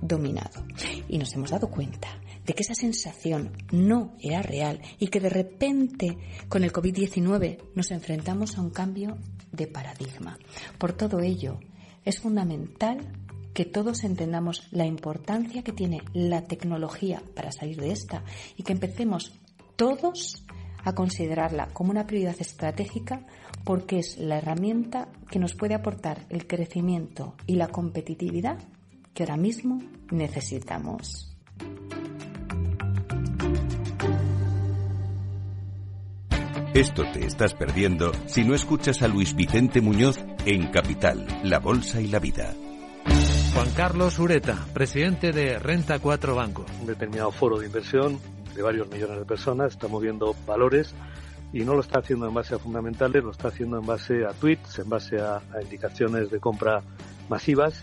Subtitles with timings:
[0.00, 0.64] dominado.
[1.08, 2.08] Y nos hemos dado cuenta
[2.44, 6.16] de que esa sensación no era real y que de repente
[6.48, 9.18] con el COVID-19 nos enfrentamos a un cambio
[9.52, 10.38] de paradigma.
[10.78, 11.58] Por todo ello,
[12.04, 13.12] es fundamental
[13.52, 18.22] que todos entendamos la importancia que tiene la tecnología para salir de esta
[18.56, 19.32] y que empecemos
[19.76, 20.44] todos
[20.84, 23.26] a considerarla como una prioridad estratégica
[23.64, 28.58] porque es la herramienta que nos puede aportar el crecimiento y la competitividad
[29.16, 31.34] que ahora mismo necesitamos.
[36.74, 42.02] Esto te estás perdiendo si no escuchas a Luis Vicente Muñoz en Capital, La Bolsa
[42.02, 42.52] y la Vida.
[43.54, 46.66] Juan Carlos Ureta, presidente de Renta 4 Banco.
[46.82, 48.20] Un determinado foro de inversión
[48.54, 50.94] de varios millones de personas está moviendo valores
[51.54, 54.34] y no lo está haciendo en base a fundamentales, lo está haciendo en base a
[54.34, 56.82] tweets, en base a, indicaciones de compra
[57.30, 57.82] masivas,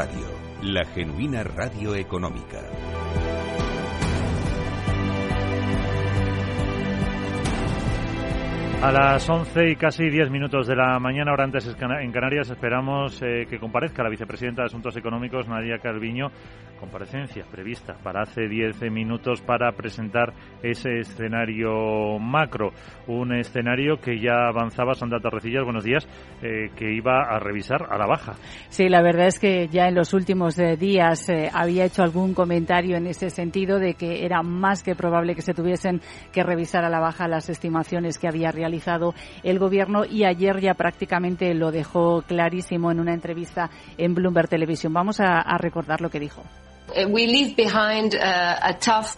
[0.00, 0.28] Radio,
[0.62, 2.62] la genuina radio económica.
[8.82, 13.20] A las 11 y casi 10 minutos de la mañana, ahora antes en Canarias, esperamos
[13.20, 16.30] eh, que comparezca la vicepresidenta de Asuntos Económicos, Nadia Calviño,
[16.80, 20.32] comparecencia prevista para hace 10 minutos para presentar
[20.62, 22.72] ese escenario macro.
[23.06, 26.08] Un escenario que ya avanzaba, Sandra Torrecillas, buenos días,
[26.42, 28.34] eh, que iba a revisar a la baja.
[28.68, 32.96] Sí, la verdad es que ya en los últimos eh, días había hecho algún comentario
[32.96, 36.00] en ese sentido de que era más que probable que se tuviesen
[36.32, 40.74] que revisar a la baja las estimaciones que había realizado el Gobierno y ayer ya
[40.74, 44.92] prácticamente lo dejó clarísimo en una entrevista en Bloomberg Televisión.
[44.92, 46.42] Vamos a, a recordar lo que dijo.
[46.90, 47.16] Uh,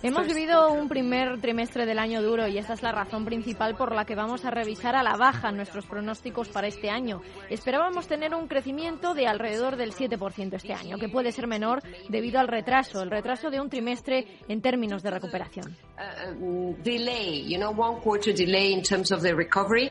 [0.02, 3.94] Hemos vivido un primer trimestre del año duro y esa es la razón principal por
[3.94, 7.22] la que vamos a revisar a la baja nuestros pronósticos para este año.
[7.48, 12.40] Esperábamos tener un crecimiento de alrededor del 7% este año, que puede ser menor debido
[12.40, 15.76] al retraso, el retraso de un trimestre en términos de recuperación.
[15.96, 19.90] Uh, delay, you know, one quarter delay in terms of the recovery.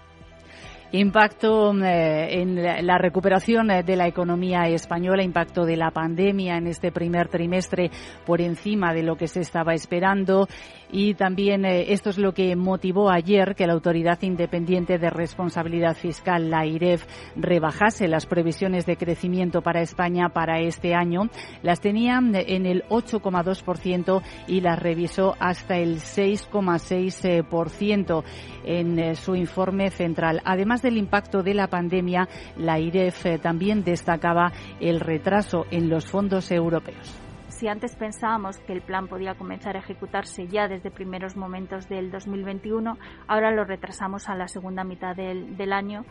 [0.94, 6.68] Impacto eh, en la recuperación eh, de la economía española, impacto de la pandemia en
[6.68, 7.90] este primer trimestre
[8.26, 10.50] por encima de lo que se estaba esperando
[10.92, 15.96] y también eh, esto es lo que motivó ayer que la Autoridad Independiente de Responsabilidad
[15.96, 17.06] Fiscal, la IREF,
[17.38, 21.30] rebajase las previsiones de crecimiento para España para este año.
[21.64, 28.24] Las tenía en el 8,2% y las revisó hasta el 6,6%
[28.66, 30.42] en su informe central.
[30.44, 36.52] Además del impacto de la pandemia, la IREF también destacaba el retraso en los fondos
[36.52, 37.18] europeos.
[37.50, 42.10] Si antes pensábamos que el plan podía comenzar a ejecutarse ya desde primeros momentos del
[42.10, 42.98] 2021,
[43.28, 46.04] ahora lo retrasamos a la segunda mitad del año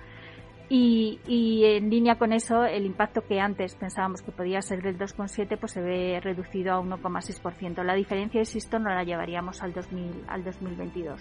[0.72, 5.58] y, en línea con eso, el impacto que antes pensábamos que podía ser del 2,7,
[5.58, 7.82] pues se ve reducido a 1,6%.
[7.82, 11.20] La diferencia, insisto, no la llevaríamos al, 2000, al 2022.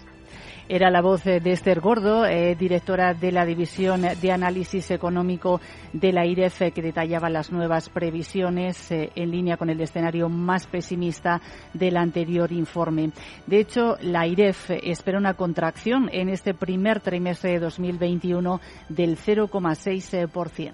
[0.68, 5.60] Era la voz de Esther Gordo, eh, directora de la División de Análisis Económico
[5.92, 10.68] de la IREF, que detallaba las nuevas previsiones eh, en línea con el escenario más
[10.68, 11.40] pesimista
[11.74, 13.10] del anterior informe.
[13.48, 19.39] De hecho, la IREF espera una contracción en este primer trimestre de 2021 del 0
[19.48, 20.72] 0,6%.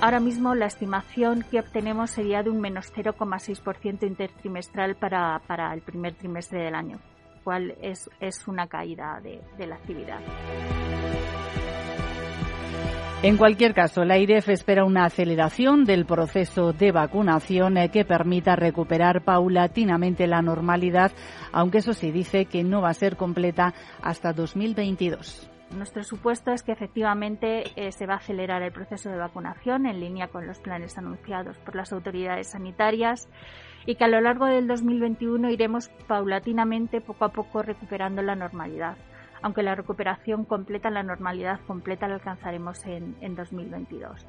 [0.00, 5.80] Ahora mismo la estimación que obtenemos sería de un menos 0,6% intertrimestral para, para, el
[5.80, 6.98] primer trimestre del año,
[7.42, 10.20] cual es, es una caída de, de la actividad.
[13.22, 18.54] En cualquier caso, la IREF espera una aceleración del proceso de vacunación eh, que permita
[18.54, 21.10] recuperar paulatinamente la normalidad,
[21.50, 23.72] aunque eso sí dice que no va a ser completa
[24.02, 25.50] hasta 2022.
[25.76, 30.00] Nuestro supuesto es que efectivamente eh, se va a acelerar el proceso de vacunación en
[30.00, 33.28] línea con los planes anunciados por las autoridades sanitarias
[33.84, 38.96] y que a lo largo del 2021 iremos paulatinamente, poco a poco, recuperando la normalidad,
[39.42, 44.26] aunque la recuperación completa, la normalidad completa, la alcanzaremos en, en 2022.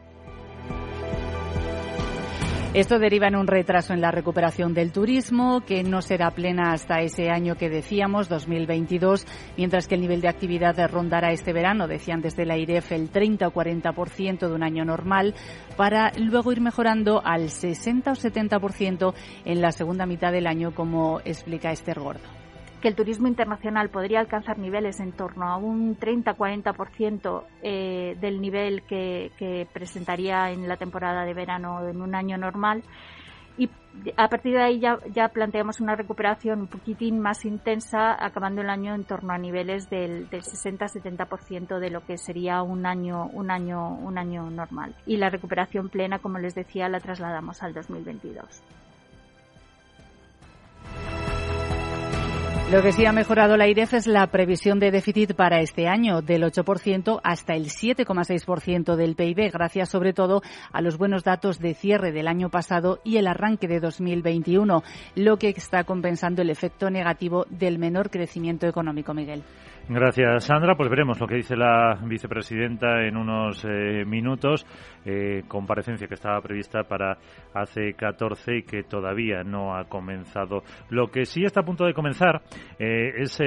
[2.74, 7.00] Esto deriva en un retraso en la recuperación del turismo, que no será plena hasta
[7.00, 9.26] ese año que decíamos, 2022,
[9.56, 13.48] mientras que el nivel de actividad rondará este verano, decían desde la IREF, el 30
[13.48, 15.34] o 40% de un año normal,
[15.76, 19.14] para luego ir mejorando al 60 o 70%
[19.46, 22.37] en la segunda mitad del año, como explica Esther Gordo
[22.82, 28.84] que el turismo internacional podría alcanzar niveles en torno a un 30-40% eh, del nivel
[28.84, 32.84] que, presentaría en la temporada de verano en un año normal.
[33.58, 33.72] Y
[34.16, 38.70] a partir de ahí ya, ya planteamos una recuperación un poquitín más intensa, acabando el
[38.70, 43.50] año en torno a niveles del, del 60-70% de lo que sería un año, un,
[43.50, 44.94] año, un año normal.
[45.08, 48.62] Y la recuperación plena, como les decía, la trasladamos al 2022.
[52.70, 56.22] Lo que sí ha mejorado la IREF es la previsión de déficit para este año,
[56.22, 60.42] del 8% hasta el 7,6% del PIB, gracias sobre todo
[60.74, 64.84] a los buenos datos de cierre del año pasado y el arranque de 2021,
[65.16, 69.44] lo que está compensando el efecto negativo del menor crecimiento económico, Miguel.
[69.90, 70.76] Gracias, Sandra.
[70.76, 74.66] Pues veremos lo que dice la vicepresidenta en unos eh, minutos.
[75.06, 77.18] Eh, comparecencia que estaba prevista para
[77.54, 80.64] hace 14 y que todavía no ha comenzado.
[80.90, 82.42] Lo que sí está a punto de comenzar
[82.78, 83.40] eh, es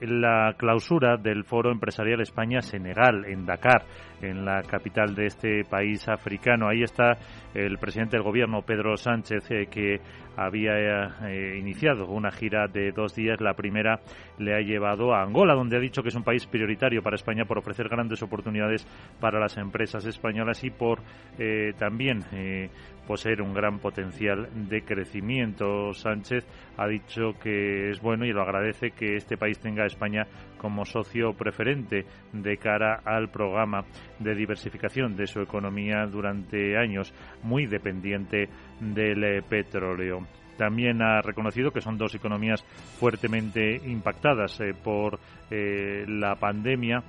[0.00, 3.82] la clausura del Foro Empresarial España-Senegal en Dakar,
[4.22, 6.68] en la capital de este país africano.
[6.68, 7.18] Ahí está
[7.54, 10.00] el presidente del gobierno, Pedro Sánchez, que
[10.46, 11.10] había
[11.56, 13.40] iniciado una gira de dos días.
[13.40, 14.00] La primera
[14.38, 17.44] le ha llevado a Angola, donde ha dicho que es un país prioritario para España
[17.44, 18.86] por ofrecer grandes oportunidades
[19.20, 21.00] para las empresas españolas y por
[21.38, 22.70] eh, también eh,
[23.08, 25.94] poseer un gran potencial de crecimiento.
[25.94, 26.44] Sánchez
[26.76, 30.26] ha dicho que es bueno y lo agradece que este país tenga a España
[30.58, 33.86] como socio preferente de cara al programa
[34.18, 40.26] de diversificación de su economía durante años, muy dependiente del eh, petróleo.
[40.58, 42.62] También ha reconocido que son dos economías
[42.98, 45.18] fuertemente impactadas eh, por
[45.50, 47.02] eh, la pandemia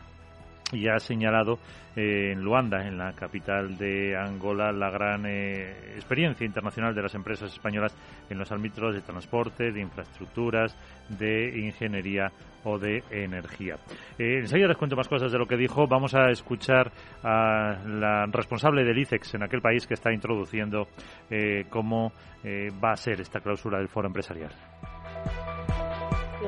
[0.71, 1.59] y ha señalado
[1.95, 7.51] eh, en Luanda, en la capital de Angola, la gran experiencia internacional de las empresas
[7.51, 7.95] españolas
[8.29, 10.75] en los ámbitos de transporte, de infraestructuras,
[11.09, 12.31] de ingeniería
[12.63, 13.75] o de energía.
[14.17, 15.87] Eh, enseguida les cuento más cosas de lo que dijo.
[15.87, 16.91] Vamos a escuchar
[17.23, 20.87] a la responsable del ICEX en aquel país que está introduciendo
[21.29, 22.11] eh, cómo
[22.43, 24.51] eh, va a ser esta cláusula del foro empresarial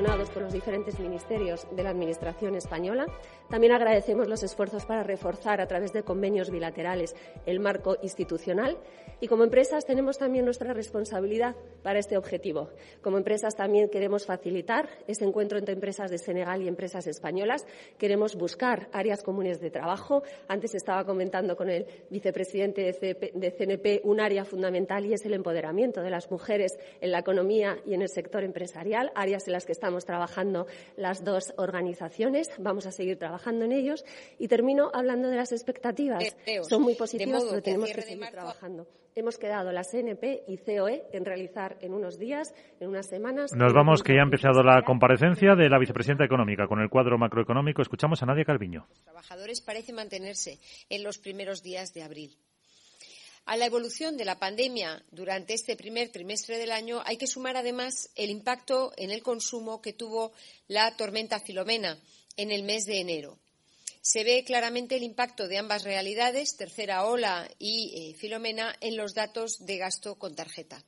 [0.02, 3.06] por los diferentes ministerios de la Administración española.
[3.48, 7.14] También agradecemos los esfuerzos para reforzar a través de convenios bilaterales
[7.46, 8.78] el marco institucional
[9.20, 11.54] y como empresas tenemos también nuestra responsabilidad
[11.84, 12.70] para este objetivo.
[13.00, 17.64] Como empresas también queremos facilitar ese encuentro entre empresas de Senegal y empresas españolas.
[17.96, 20.24] Queremos buscar áreas comunes de trabajo.
[20.48, 26.02] Antes estaba comentando con el vicepresidente de CNP un área fundamental y es el empoderamiento
[26.02, 29.72] de las mujeres en la economía y en el sector empresarial, áreas en las que
[29.72, 34.04] estamos estamos trabajando las dos organizaciones, vamos a seguir trabajando en ellos
[34.38, 36.34] y termino hablando de las expectativas.
[36.68, 38.86] Son muy positivas, pero tenemos que seguir trabajando.
[39.14, 43.52] Hemos quedado la CNP y COE en realizar en unos días, en unas semanas.
[43.54, 47.18] Nos vamos, que ya ha empezado la comparecencia de la vicepresidenta económica con el cuadro
[47.18, 47.82] macroeconómico.
[47.82, 48.86] Escuchamos a Nadia Calviño.
[48.88, 50.58] Los trabajadores parecen mantenerse
[50.88, 52.38] en los primeros días de abril.
[53.44, 57.56] A la evolución de la pandemia durante este primer trimestre del año hay que sumar
[57.56, 60.32] además el impacto en el consumo que tuvo
[60.68, 61.98] la tormenta Filomena
[62.36, 63.38] en el mes de enero.
[64.00, 69.14] Se ve claramente el impacto de ambas realidades, tercera ola y eh, Filomena, en los
[69.14, 70.84] datos de gasto con tarjeta,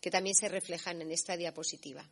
[0.00, 2.08] que también se reflejan en esta diapositiva.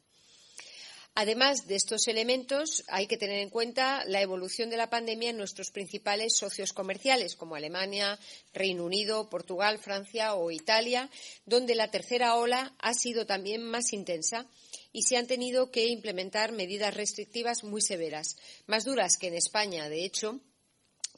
[1.14, 5.36] Además de estos elementos, hay que tener en cuenta la evolución de la pandemia en
[5.36, 8.18] nuestros principales socios comerciales, como Alemania,
[8.54, 11.10] Reino Unido, Portugal, Francia o Italia,
[11.46, 14.46] donde la tercera ola ha sido también más intensa
[14.92, 18.36] y se han tenido que implementar medidas restrictivas muy severas,
[18.66, 20.40] más duras que en España, de hecho,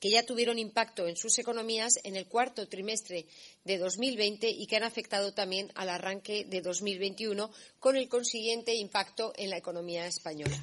[0.02, 3.24] que ya tuvieron impacto en sus economías en el cuarto trimestre
[3.62, 9.32] de 2020 y que han afectado también al arranque de 2021, con el consiguiente impacto
[9.36, 10.60] en la economía española.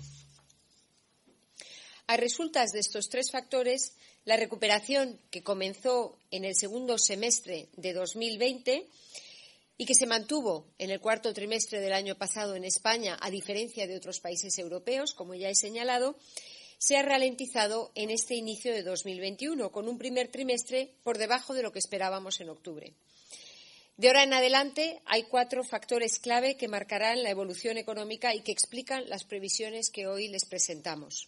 [2.08, 3.94] A resultas de estos tres factores,
[4.26, 8.88] la recuperación que comenzó en el segundo semestre de 2020
[9.78, 13.88] y que se mantuvo en el cuarto trimestre del año pasado en España, a diferencia
[13.88, 16.18] de otros países europeos, como ya he señalado,
[16.80, 21.62] se ha ralentizado en este inicio de 2021, con un primer trimestre por debajo de
[21.62, 22.94] lo que esperábamos en octubre.
[23.98, 28.54] De ahora en adelante hay cuatro factores clave que marcarán la evolución económica y que
[28.54, 31.28] explican las previsiones que hoy les presentamos.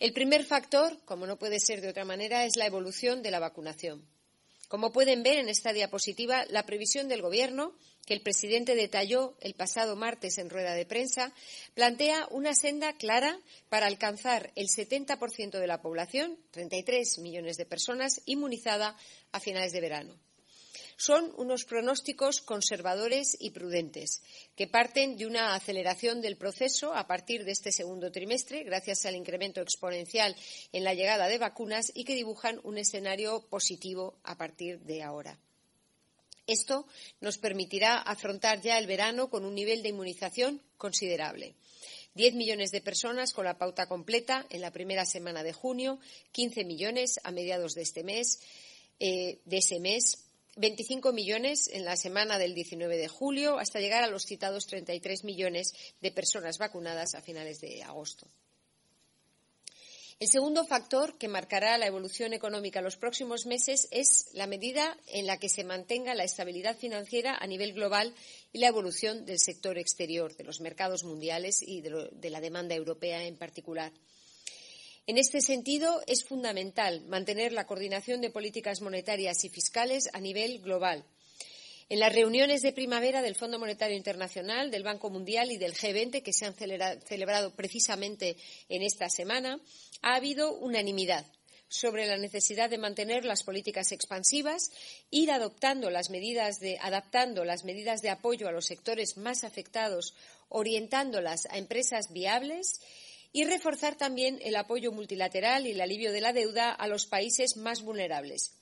[0.00, 3.40] El primer factor, como no puede ser de otra manera, es la evolución de la
[3.40, 4.15] vacunación.
[4.68, 7.74] Como pueden ver en esta diapositiva, la previsión del Gobierno
[8.06, 11.32] que el presidente detalló el pasado martes en rueda de prensa,
[11.74, 18.22] plantea una senda clara para alcanzar el 70% de la población, 33 millones de personas,
[18.24, 18.96] inmunizada
[19.32, 20.25] a finales de verano.
[20.96, 24.22] Son unos pronósticos conservadores y prudentes,
[24.56, 29.14] que parten de una aceleración del proceso a partir de este segundo trimestre, gracias al
[29.14, 30.34] incremento exponencial
[30.72, 35.38] en la llegada de vacunas y que dibujan un escenario positivo a partir de ahora.
[36.46, 36.86] Esto
[37.20, 41.56] nos permitirá afrontar ya el verano con un nivel de inmunización considerable.
[42.14, 45.98] Diez millones de personas con la pauta completa en la primera semana de junio,
[46.32, 48.40] quince millones a mediados de este mes,
[48.98, 50.25] eh, de ese mes,
[50.56, 55.24] 25 millones en la semana del 19 de julio, hasta llegar a los citados 33
[55.24, 58.26] millones de personas vacunadas a finales de agosto.
[60.18, 64.96] El segundo factor que marcará la evolución económica en los próximos meses es la medida
[65.08, 68.14] en la que se mantenga la estabilidad financiera a nivel global
[68.50, 73.24] y la evolución del sector exterior, de los mercados mundiales y de, la demanda europea
[73.24, 73.92] en particular.
[75.08, 80.60] En este sentido, es fundamental mantener la coordinación de políticas monetarias y fiscales a nivel
[80.60, 81.04] global,
[81.88, 86.20] en las reuniones de primavera del Fondo Monetario Internacional, del Banco Mundial y del G20,
[86.20, 88.36] que se han celebrado precisamente
[88.68, 89.60] en esta semana,
[90.02, 91.24] ha habido unanimidad
[91.68, 94.72] sobre la necesidad de mantener las políticas expansivas,
[95.10, 100.14] ir adoptando las medidas de, adaptando las medidas de apoyo a los sectores más afectados,
[100.48, 102.80] orientándolas a empresas viables
[103.32, 107.56] y reforzar también el apoyo multilateral y el alivio de la deuda a los países
[107.56, 108.52] más vulnerables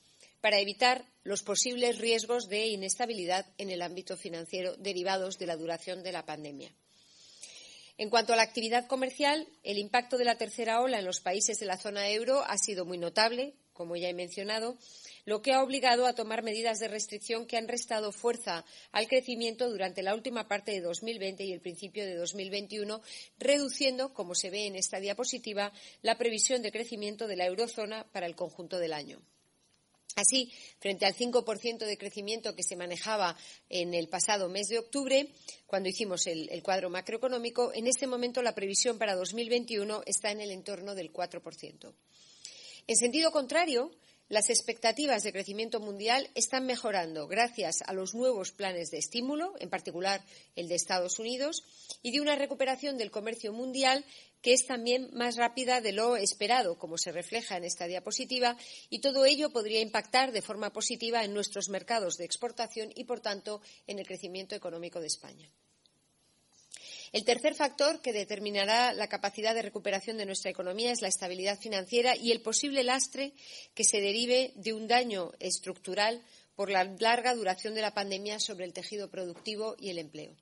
[0.41, 6.03] para evitar los posibles riesgos de inestabilidad en el ámbito financiero derivados de la duración
[6.03, 6.71] de la pandemia.
[7.97, 11.59] En cuanto a la actividad comercial, el impacto de la tercera ola en los países
[11.59, 14.77] de la zona euro ha sido muy notable, como ya he mencionado,
[15.25, 19.69] lo que ha obligado a tomar medidas de restricción que han restado fuerza al crecimiento
[19.69, 23.01] durante la última parte de 2020 y el principio de 2021,
[23.37, 28.27] reduciendo, como se ve en esta diapositiva, la previsión de crecimiento de la eurozona para
[28.27, 29.21] el conjunto del año.
[30.15, 33.35] Así, frente al 5% de crecimiento que se manejaba
[33.67, 35.27] en el pasado mes de octubre,
[35.65, 40.51] cuando hicimos el, cuadro macroeconómico, en este momento la previsión para 2021 está en el
[40.51, 41.93] entorno del 4%.
[42.87, 43.91] En sentido contrario,
[44.27, 49.69] las expectativas de crecimiento mundial están mejorando gracias a los nuevos planes de estímulo, en
[49.69, 50.23] particular
[50.55, 51.63] el de Estados Unidos,
[52.01, 54.03] y de una recuperación del comercio mundial
[54.41, 58.57] que es también más rápida de lo esperado, como se refleja en esta diapositiva,
[58.89, 63.21] y todo ello podría impactar de forma positiva en nuestros mercados de exportación y, por
[63.21, 65.49] tanto, en el crecimiento económico de España.
[67.15, 71.57] El tercer factor que determinará la capacidad de recuperación de nuestra economía es la estabilidad
[71.57, 73.31] financiera y el posible lastre
[73.73, 76.21] que se derive de un daño estructural
[76.57, 80.35] por la larga duración de la pandemia sobre el tejido productivo y el empleo.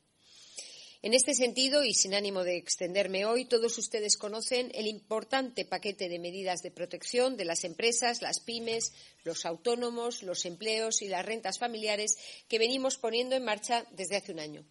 [1.04, 6.10] En este sentido, y sin ánimo de extenderme hoy, todos ustedes conocen el importante paquete
[6.10, 11.24] de medidas de protección de las empresas, las pymes, los autónomos, los empleos y las
[11.24, 14.66] rentas familiares que venimos poniendo en marcha desde hace un año.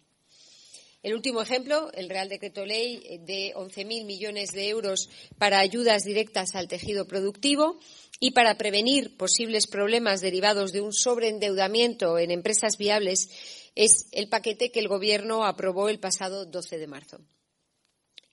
[1.03, 6.55] El último ejemplo, el Real Decreto Ley de 11.000 millones de euros para ayudas directas
[6.55, 7.77] al tejido productivo
[8.21, 13.29] y para prevenir posibles problemas derivados de un sobreendeudamiento en empresas viables
[13.75, 17.19] es el paquete que el Gobierno aprobó el pasado 12 de marzo.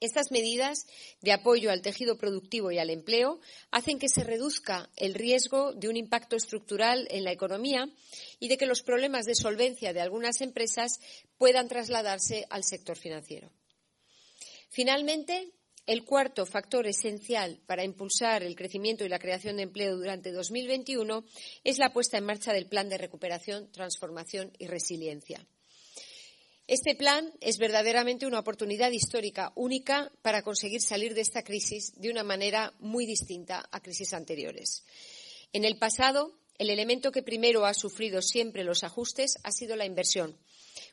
[0.01, 0.87] Estas medidas
[1.21, 3.39] de apoyo al tejido productivo y al empleo
[3.71, 7.87] hacen que se reduzca el riesgo de un impacto estructural en la economía
[8.39, 11.01] y de que los problemas de solvencia de algunas empresas
[11.37, 13.53] puedan trasladarse al sector financiero.
[14.71, 15.53] Finalmente,
[15.87, 21.25] el cuarto factor esencial para impulsar el crecimiento y la creación de empleo durante 2021
[21.65, 25.47] es la puesta en marcha del Plan de Recuperación, Transformación y Resiliencia.
[26.71, 32.13] Este plan es verdaderamente una oportunidad histórica única para conseguir salir de esta crisis de
[32.13, 34.85] una manera muy distinta a crisis anteriores.
[35.53, 39.85] En el pasado, el elemento que primero ha sufrido siempre los ajustes ha sido la
[39.85, 40.39] inversión,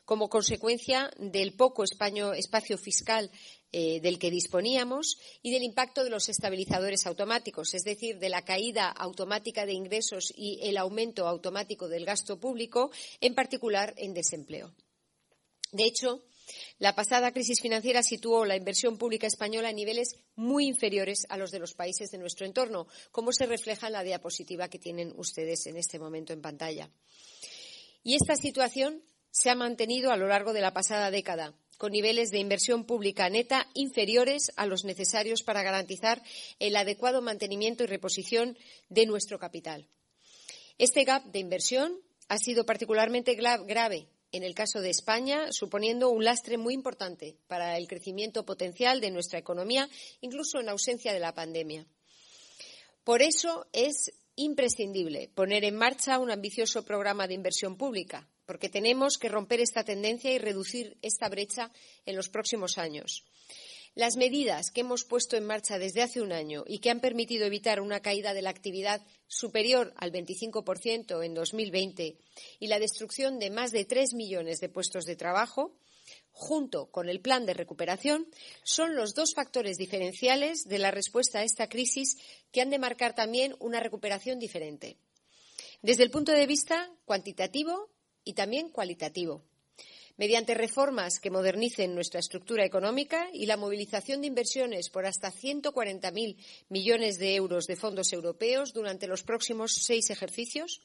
[0.04, 3.30] como consecuencia del poco espacio fiscal
[3.70, 8.44] eh, del que disponíamos y del impacto de los estabilizadores automáticos, es decir, de la
[8.44, 14.74] caída automática de ingresos y el aumento automático del gasto público, en particular en desempleo.
[15.72, 16.24] De hecho,
[16.78, 21.50] la pasada crisis financiera situó la inversión pública española a niveles muy inferiores a los
[21.50, 25.66] de los países de nuestro entorno, como se refleja en la diapositiva que tienen ustedes
[25.66, 26.90] en este momento en pantalla.
[28.02, 32.30] Y esta situación se ha mantenido a lo largo de la pasada década, con niveles
[32.30, 36.22] de inversión pública neta inferiores a los necesarios para garantizar
[36.58, 38.56] el adecuado mantenimiento y reposición
[38.88, 39.86] de nuestro capital.
[40.78, 46.24] Este gap de inversión ha sido particularmente grave en el caso de España, suponiendo un
[46.24, 49.88] lastre muy importante para el crecimiento potencial de nuestra economía,
[50.20, 51.86] incluso en ausencia de la pandemia.
[53.04, 59.18] Por eso es imprescindible poner en marcha un ambicioso programa de inversión pública, porque tenemos
[59.18, 61.70] que romper esta tendencia y reducir esta brecha
[62.06, 63.24] en los próximos años.
[63.98, 67.46] Las medidas que hemos puesto en marcha desde hace un año y que han permitido
[67.46, 72.16] evitar una caída de la actividad superior al 25% en 2020
[72.60, 75.74] y la destrucción de más de tres millones de puestos de trabajo,
[76.30, 78.28] junto con el plan de recuperación,
[78.62, 82.18] son los dos factores diferenciales de la respuesta a esta crisis
[82.52, 84.96] que han de marcar también una recuperación diferente,
[85.82, 87.90] desde el punto de vista cuantitativo
[88.22, 89.42] y también cualitativo
[90.18, 96.36] mediante reformas que modernicen nuestra estructura económica y la movilización de inversiones por hasta 140.000
[96.68, 100.82] millones de euros de fondos europeos durante los próximos seis ejercicios.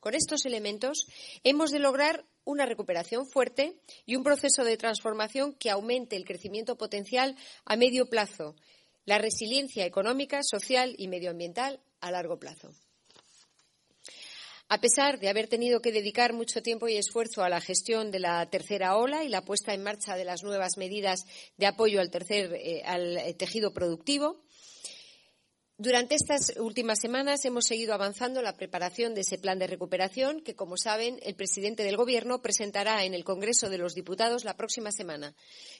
[0.00, 1.06] Con estos elementos
[1.44, 6.76] hemos de lograr una recuperación fuerte y un proceso de transformación que aumente el crecimiento
[6.76, 8.56] potencial a medio plazo,
[9.04, 12.74] la resiliencia económica, social y medioambiental a largo plazo.
[14.74, 18.20] A pesar de haber tenido que dedicar mucho tiempo y esfuerzo a la gestión de
[18.20, 21.26] la tercera ola y la puesta en marcha de las nuevas medidas
[21.58, 24.40] de apoyo al eh, eh, tejido productivo,
[25.76, 30.40] durante estas últimas semanas hemos seguido avanzando en la preparación de ese plan de recuperación
[30.40, 34.56] que, como saben, el presidente del Gobierno presentará en el Congreso de los Diputados la
[34.56, 35.34] próxima semana,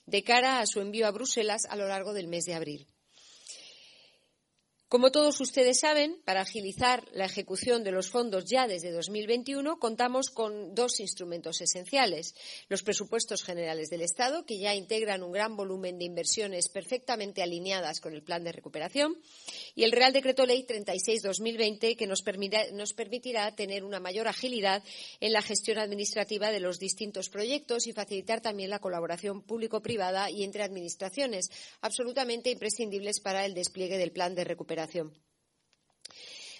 [0.04, 2.88] de cara a su envío a Bruselas a lo largo del mes de abril.
[4.92, 10.28] Como todos ustedes saben, para agilizar la ejecución de los fondos ya desde 2021, contamos
[10.28, 12.34] con dos instrumentos esenciales.
[12.68, 18.00] Los presupuestos generales del Estado, que ya integran un gran volumen de inversiones perfectamente alineadas
[18.00, 19.16] con el plan de recuperación,
[19.74, 22.22] y el Real Decreto Ley 36-2020, que nos,
[22.74, 24.84] nos permitirá tener una mayor agilidad
[25.20, 30.44] en la gestión administrativa de los distintos proyectos y facilitar también la colaboración público-privada y
[30.44, 31.50] entre administraciones,
[31.80, 34.81] absolutamente imprescindibles para el despliegue del plan de recuperación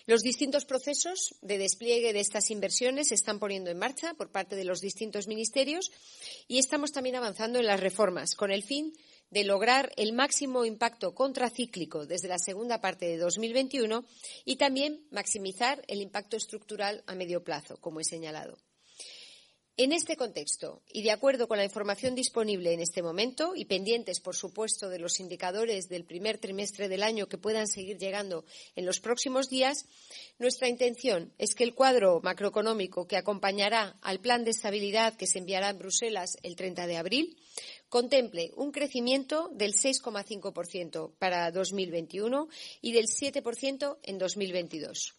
[0.07, 4.57] los distintos procesos de despliegue de estas inversiones se están poniendo en marcha por parte
[4.57, 5.91] de los distintos ministerios
[6.49, 8.93] y estamos también avanzando en las reformas con el fin
[9.31, 14.05] de lograr el máximo impacto contracíclico desde la segunda parte de 2021
[14.45, 18.59] y también maximizar el impacto estructural a medio plazo, como he señalado.
[19.79, 24.21] En este contexto, y de acuerdo con la información disponible en este momento y pendientes,
[24.21, 28.45] por supuesto, de los indicadores del primer trimestre del año que puedan seguir llegando
[28.77, 29.87] en los próximos días,
[30.39, 35.39] nuestra intención es que el cuadro macroeconómico que acompañará al plan de estabilidad que se
[35.39, 37.39] enviará en Bruselas el 30 de abril
[37.89, 42.47] contemple un crecimiento del 6,5% para 2021
[42.83, 45.15] y del 7% en 2022.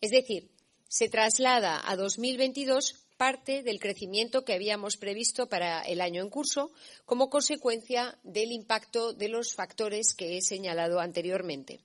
[0.00, 0.50] Es decir,
[0.88, 6.70] se traslada a 2022 parte del crecimiento que habíamos previsto para el año en curso
[7.04, 11.80] como consecuencia del impacto de los factores que he señalado anteriormente.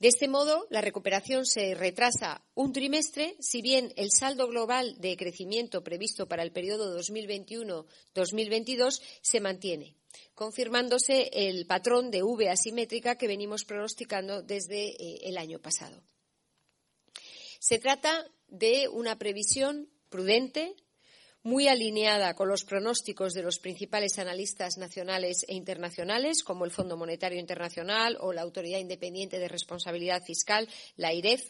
[0.00, 5.16] De este modo, la recuperación se retrasa un trimestre, si bien el saldo global de
[5.16, 9.94] crecimiento previsto para el periodo 2021-2022 se mantiene,
[10.34, 16.02] confirmándose el patrón de V asimétrica que venimos pronosticando desde eh, el año pasado.
[17.60, 20.76] Se trata de una previsión prudente,
[21.42, 26.96] muy alineada con los pronósticos de los principales analistas nacionales e internacionales, como el Fondo
[26.96, 31.42] Monetario Internacional o la Autoridad Independiente de Responsabilidad Fiscal, la IREF,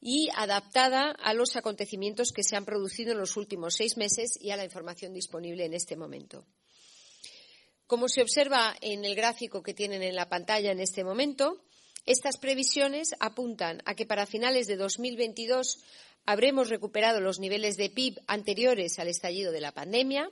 [0.00, 4.50] y adaptada a los acontecimientos que se han producido en los últimos seis meses y
[4.50, 6.46] a la información disponible en este momento.
[7.88, 11.60] Como se observa en el gráfico que tienen en la pantalla en este momento,
[12.06, 15.78] estas previsiones apuntan a que para finales de 2022
[16.26, 20.30] habremos recuperado los niveles de PIB anteriores al estallido de la pandemia,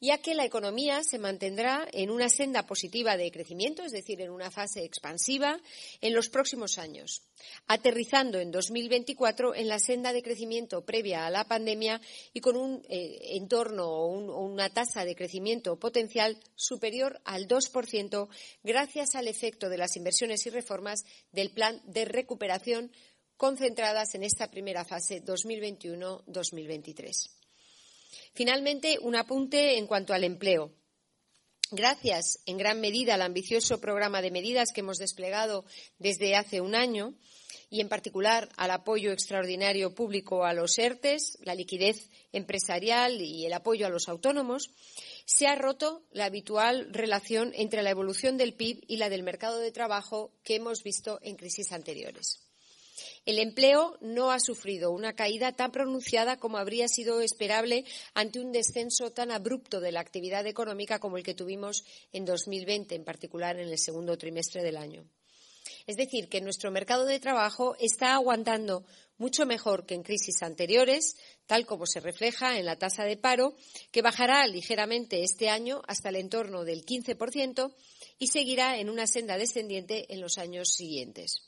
[0.00, 4.30] ya que la economía se mantendrá en una senda positiva de crecimiento, es decir, en
[4.30, 5.58] una fase expansiva,
[6.00, 7.22] en los próximos años,
[7.66, 12.00] aterrizando en 2024 en la senda de crecimiento previa a la pandemia
[12.32, 18.28] y con un eh, entorno o una tasa de crecimiento potencial superior al 2%
[18.62, 22.92] gracias al efecto de las inversiones y reformas del plan de recuperación
[23.36, 27.30] concentradas en esta primera fase 2021-2023.
[28.34, 30.74] Finalmente, un apunte en cuanto al empleo.
[31.70, 35.64] Gracias en gran medida al ambicioso programa de medidas que hemos desplegado
[35.98, 37.14] desde hace un año
[37.70, 43.52] y, en particular, al apoyo extraordinario público a los ERTES, la liquidez empresarial y el
[43.52, 44.70] apoyo a los autónomos,
[45.24, 49.58] se ha roto la habitual relación entre la evolución del PIB y la del mercado
[49.58, 52.45] de trabajo que hemos visto en crisis anteriores.
[53.24, 58.52] El empleo no ha sufrido una caída tan pronunciada como habría sido esperable ante un
[58.52, 63.58] descenso tan abrupto de la actividad económica como el que tuvimos en 2020, en particular
[63.58, 65.04] en el segundo trimestre del año.
[65.86, 68.84] Es decir, que nuestro mercado de trabajo está aguantando
[69.18, 73.54] mucho mejor que en crisis anteriores, tal como se refleja en la tasa de paro,
[73.90, 77.72] que bajará ligeramente este año hasta el entorno del 15%
[78.18, 81.45] y seguirá en una senda descendiente en los años siguientes.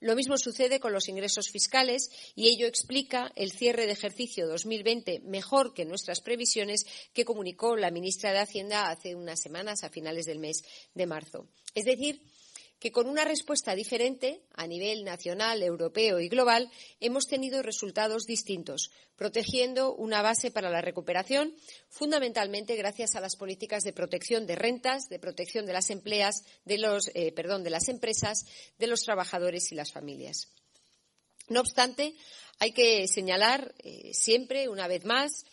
[0.00, 5.20] Lo mismo sucede con los ingresos fiscales y ello explica el cierre de ejercicio 2020
[5.20, 10.26] mejor que nuestras previsiones que comunicó la ministra de Hacienda hace unas semanas a finales
[10.26, 11.48] del mes de marzo.
[11.74, 12.20] Es decir,
[12.78, 18.90] que con una respuesta diferente a nivel nacional, europeo y global hemos tenido resultados distintos,
[19.16, 21.54] protegiendo una base para la recuperación,
[21.88, 26.74] fundamentalmente gracias a las políticas de protección de rentas, de protección de las empleas, de
[27.14, 27.34] eh,
[27.70, 28.44] las empresas,
[28.78, 30.48] de los trabajadores y las familias.
[31.48, 32.14] No obstante,
[32.58, 35.44] hay que señalar eh, siempre, una vez más,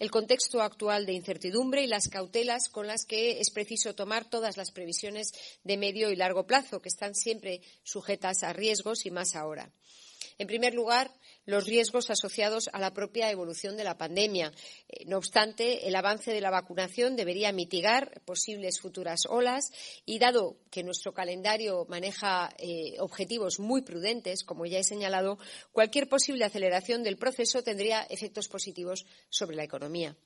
[0.00, 4.56] el contexto actual de incertidumbre y las cautelas con las que es preciso tomar todas
[4.56, 5.32] las previsiones
[5.62, 9.70] de medio y largo plazo, que están siempre sujetas a riesgos y más ahora.
[10.40, 11.10] En primer lugar,
[11.44, 14.50] los riesgos asociados a la propia evolución de la pandemia.
[14.88, 19.70] Eh, no obstante, el avance de la vacunación debería mitigar posibles futuras olas
[20.06, 25.38] y, dado que nuestro calendario maneja eh, objetivos muy prudentes, como ya he señalado,
[25.72, 30.16] cualquier posible aceleración del proceso tendría efectos positivos sobre la economía.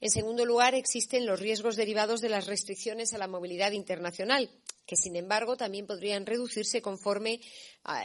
[0.00, 4.48] En segundo lugar, existen los riesgos derivados de las restricciones a la movilidad internacional
[4.86, 7.40] que sin embargo también podrían reducirse conforme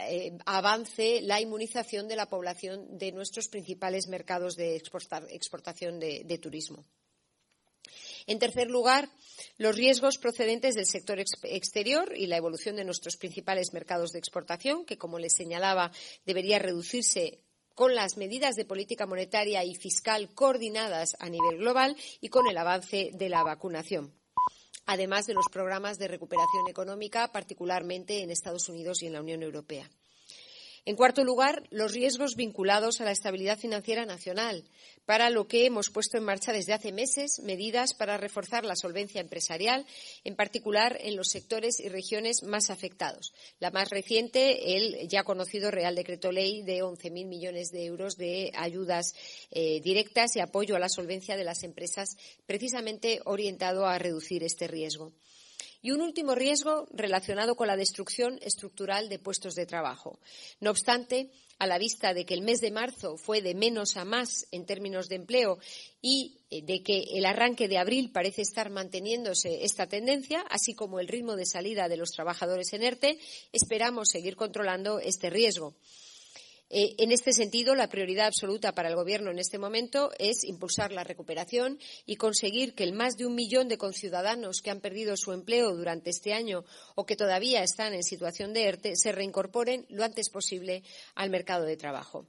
[0.08, 6.84] eh, avance la inmunización de la población de nuestros principales mercados de exportación de turismo.
[8.26, 9.08] En tercer lugar,
[9.58, 14.84] los riesgos procedentes del sector exterior y la evolución de nuestros principales mercados de exportación,
[14.84, 15.90] que, como les señalaba,
[16.24, 17.40] debería reducirse
[17.74, 22.58] con las medidas de política monetaria y fiscal coordinadas a nivel global y con el
[22.58, 24.21] avance de la vacunación
[24.92, 29.42] además de los programas de recuperación económica, particularmente en Estados Unidos y en la Unión
[29.42, 29.88] Europea.
[30.84, 34.64] En cuarto lugar, los riesgos vinculados a la estabilidad financiera nacional,
[35.06, 39.20] para lo que hemos puesto en marcha desde hace meses medidas para reforzar la solvencia
[39.20, 39.86] empresarial,
[40.24, 43.32] en particular en los sectores y regiones más afectados.
[43.60, 48.50] La más reciente, el ya conocido Real Decreto Ley de 11.000 millones de euros de
[48.56, 49.14] ayudas
[49.52, 54.66] eh, directas y apoyo a la solvencia de las empresas, precisamente orientado a reducir este
[54.66, 55.12] riesgo.
[55.82, 60.20] Y un último riesgo relacionado con la destrucción estructural de puestos de trabajo.
[60.60, 64.04] No obstante, a la vista de que el mes de marzo fue de menos a
[64.04, 65.58] más en términos de empleo
[66.00, 70.98] y eh, de que el arranque de abril parece estar manteniéndose esta tendencia, así como
[70.98, 73.18] el ritmo de salida de los trabajadores en ERTE,
[73.52, 75.74] esperamos seguir controlando este riesgo.
[76.74, 80.90] Eh, en este sentido, la prioridad absoluta para el Gobierno en este momento es impulsar
[80.90, 85.18] la recuperación y conseguir que el más de un millón de conciudadanos que han perdido
[85.18, 89.84] su empleo durante este año o que todavía están en situación de ERTE se reincorporen
[89.90, 90.82] lo antes posible
[91.14, 92.26] al mercado de trabajo.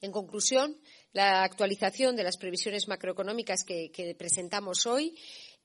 [0.00, 0.76] En conclusión,
[1.12, 5.14] la actualización de las previsiones macroeconómicas que, presentamos hoy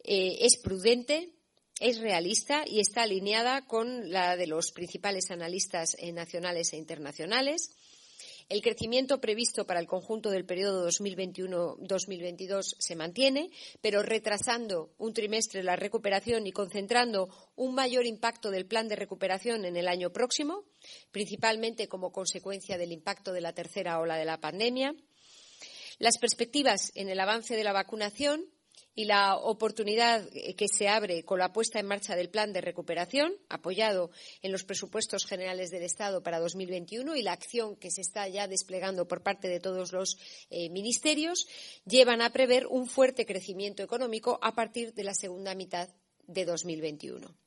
[0.03, 1.33] eh, es prudente,
[1.79, 7.71] es realista y está alineada con la de los principales analistas eh, nacionales e internacionales.
[8.49, 15.63] El crecimiento previsto para el conjunto del periodo 2021-2022 se mantiene, pero retrasando un trimestre
[15.63, 20.63] la recuperación y concentrando un mayor impacto del plan de recuperación en el año próximo,
[21.11, 24.95] principalmente como consecuencia del impacto de la tercera ola de la pandemia.
[25.99, 28.45] Las perspectivas en el avance de la vacunación
[28.97, 33.31] y la oportunidad que se abre con la puesta en marcha del plan de recuperación,
[33.47, 34.09] apoyado
[34.41, 38.47] en los presupuestos generales del Estado para 2021 y la acción que se está ya
[38.47, 40.17] desplegando por parte de todos los
[40.49, 41.47] eh, ministerios,
[41.85, 45.89] llevan a prever un fuerte crecimiento económico a partir de la segunda mitad
[46.25, 47.37] de 2021.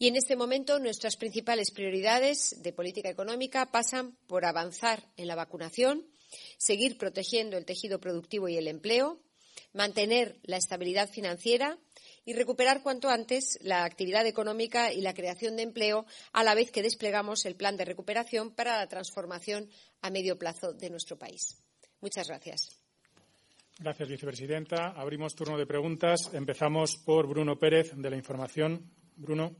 [0.00, 5.36] Y en este momento nuestras principales prioridades de política económica pasan por avanzar en la
[5.36, 6.04] vacunación,
[6.56, 9.20] seguir protegiendo el tejido productivo y el empleo,
[9.72, 11.78] mantener la estabilidad financiera
[12.24, 16.70] y recuperar cuanto antes la actividad económica y la creación de empleo, a la vez
[16.70, 19.70] que desplegamos el plan de recuperación para la transformación
[20.02, 21.56] a medio plazo de nuestro país.
[22.00, 22.78] Muchas gracias.
[23.78, 24.88] Gracias, vicepresidenta.
[24.88, 26.30] Abrimos turno de preguntas.
[26.32, 28.90] Empezamos por Bruno Pérez, de la Información.
[29.16, 29.56] Bruno.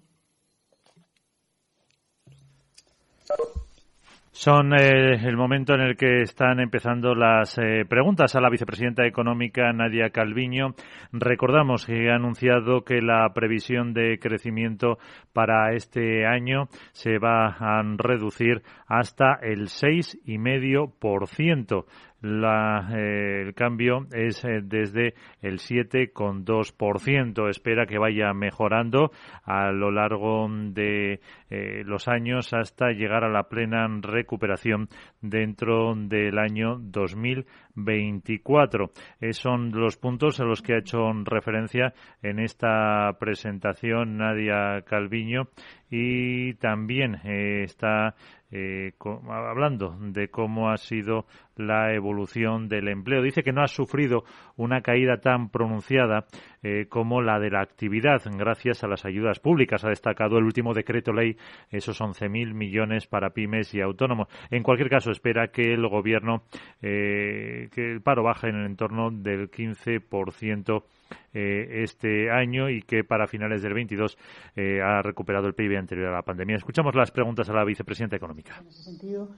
[4.38, 9.05] Son eh, el momento en el que están empezando las eh, preguntas a la vicepresidenta
[9.05, 10.77] económica Nadia Calviño.
[11.11, 14.98] Recordamos que ha anunciado que la previsión de crecimiento
[15.33, 21.87] para este año se va a reducir hasta el 6,5%.
[22.20, 27.48] La, eh, el cambio es eh, desde el 7,2%.
[27.48, 29.12] Espera que vaya mejorando
[29.44, 34.88] a lo largo de eh, los años hasta llegar a la plena recuperación
[35.20, 38.90] dentro del año 2024.
[39.31, 45.50] son los puntos a los que ha hecho referencia en esta presentación Nadia Calviño
[45.88, 48.16] y también está
[48.51, 48.93] eh,
[49.29, 53.23] hablando de cómo ha sido la evolución del empleo.
[53.23, 54.25] Dice que no ha sufrido
[54.57, 56.27] una caída tan pronunciada
[56.63, 59.85] eh, como la de la actividad gracias a las ayudas públicas.
[59.85, 61.37] Ha destacado el último decreto ley
[61.71, 64.29] esos 11.000 millones para pymes y autónomos.
[64.51, 66.45] En cualquier caso, espera que el gobierno,
[66.81, 70.85] eh, que el paro baje en el entorno del 15%
[71.33, 74.16] eh, este año y que para finales del 22
[74.57, 76.57] eh, ha recuperado el PIB anterior a la pandemia.
[76.57, 78.59] Escuchamos las preguntas a la vicepresidenta económica.
[78.61, 79.29] En ese sentido,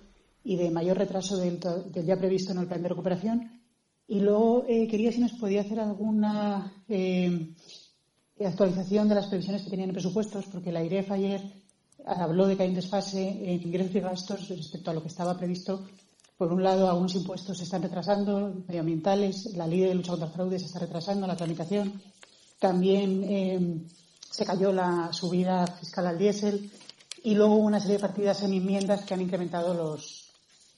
[0.45, 1.61] y de mayor retraso del,
[2.05, 3.61] ya previsto en el plan de recuperación.
[4.07, 6.73] Y luego eh, quería si nos podía hacer alguna
[8.45, 11.41] actualización de las previsiones que tenían en presupuestos, porque la IREF ayer
[12.07, 15.37] habló de que hay un desfase en ingresos y gastos respecto a lo que estaba
[15.37, 15.87] previsto
[16.41, 20.33] por un lado, algunos impuestos se están retrasando, medioambientales, la ley de lucha contra el
[20.33, 22.01] fraude se está retrasando, la tramitación.
[22.59, 23.87] También eh,
[24.31, 26.73] se cayó la subida fiscal al diésel
[27.25, 30.31] y luego una serie de partidas en enmiendas que han incrementado los,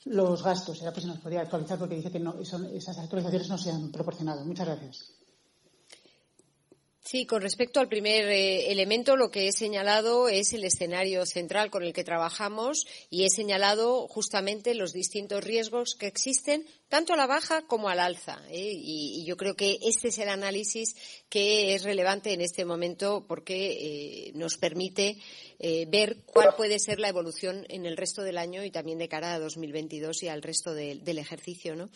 [0.06, 0.82] los gastos.
[0.82, 3.92] Era pues se nos podía actualizar porque dice que no, esas actualizaciones no se han
[3.92, 4.44] proporcionado.
[4.44, 5.12] Muchas gracias.
[7.04, 11.68] Sí, con respecto al primer eh, elemento, lo que he señalado es el escenario central
[11.68, 17.16] con el que trabajamos y he señalado justamente los distintos riesgos que existen tanto a
[17.16, 18.38] la baja como al alza.
[18.50, 18.70] ¿eh?
[18.70, 20.94] Y, yo creo que este es el análisis
[21.30, 25.16] que es relevante en este momento porque eh, nos permite
[25.58, 29.08] eh, ver cuál puede ser la evolución en el resto del año y también de
[29.08, 31.74] cara a 2022 y al resto del ejercicio.
[31.76, 31.88] ¿no?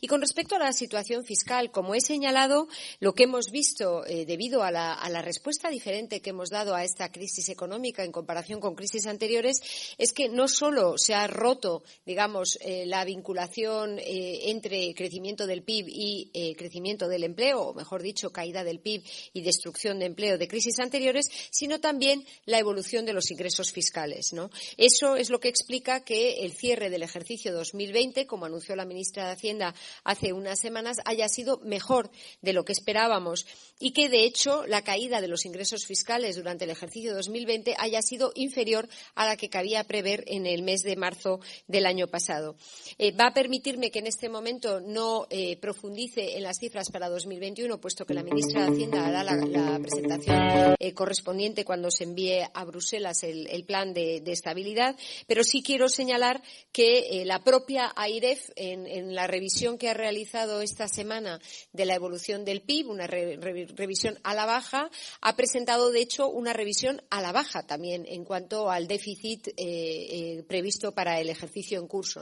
[0.00, 2.68] Y con respecto a la situación fiscal, como he señalado,
[3.00, 6.84] lo que hemos visto debido a la, a la, respuesta diferente que hemos dado a
[6.84, 9.60] esta crisis económica en comparación con crisis anteriores
[9.98, 13.98] es que no solo se ha roto, digamos, la vinculación
[14.44, 19.02] entre crecimiento del PIB y eh, crecimiento del empleo, o mejor dicho, caída del PIB
[19.32, 24.32] y destrucción de empleo de crisis anteriores, sino también la evolución de los ingresos fiscales.
[24.76, 29.26] Eso es lo que explica que el cierre del ejercicio 2020, como anunció la ministra
[29.26, 29.74] de Hacienda
[30.04, 32.10] hace unas semanas, haya sido mejor
[32.42, 33.46] de lo que esperábamos
[33.78, 38.02] y que, de hecho, la caída de los ingresos fiscales durante el ejercicio 2020 haya
[38.02, 42.56] sido inferior a la que cabía prever en el mes de marzo del año pasado.
[42.98, 47.08] Eh, va a permitirme que en este momento no eh, profundice en las cifras para
[47.08, 52.42] 2021, puesto que la ministra de Hacienda hará la, presentación eh, correspondiente cuando se envíe
[52.52, 54.96] a Bruselas el, plan de, estabilidad.
[55.26, 60.88] Pero sí quiero señalar que la propia AIREF, en, la revisión que ha realizado esta
[60.88, 61.40] semana
[61.72, 66.52] de la evolución del PIB, una revisión a la baja, ha presentado, de hecho, una
[66.52, 71.78] revisión a la baja también en cuanto al déficit eh, eh, previsto para el ejercicio
[71.78, 72.18] en curso.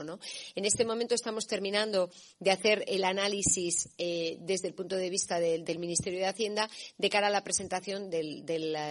[0.55, 1.96] En este momento estamos terminando
[2.39, 7.09] de hacer el análisis eh, desde el punto de vista del Ministerio de Hacienda de
[7.09, 8.43] cara a la presentación del,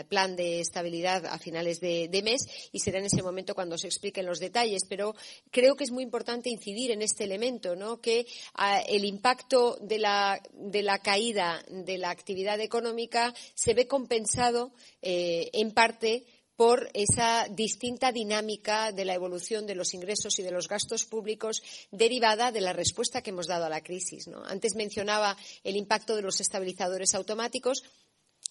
[0.09, 2.43] plan de estabilidad a finales de, mes
[2.73, 4.83] y será en ese momento cuando se expliquen los detalles.
[4.89, 5.15] Pero
[5.51, 8.01] creo que es muy importante incidir en este elemento, ¿no?
[8.01, 13.87] que ah, el impacto de la, de la caída de la actividad económica se ve
[13.87, 16.25] compensado eh, en parte
[16.57, 21.63] por esa distinta dinámica de la evolución de los ingresos y de los gastos públicos
[21.91, 24.29] derivada de la respuesta que hemos dado a la crisis.
[24.47, 27.83] Antes mencionaba el impacto de los estabilizadores automáticos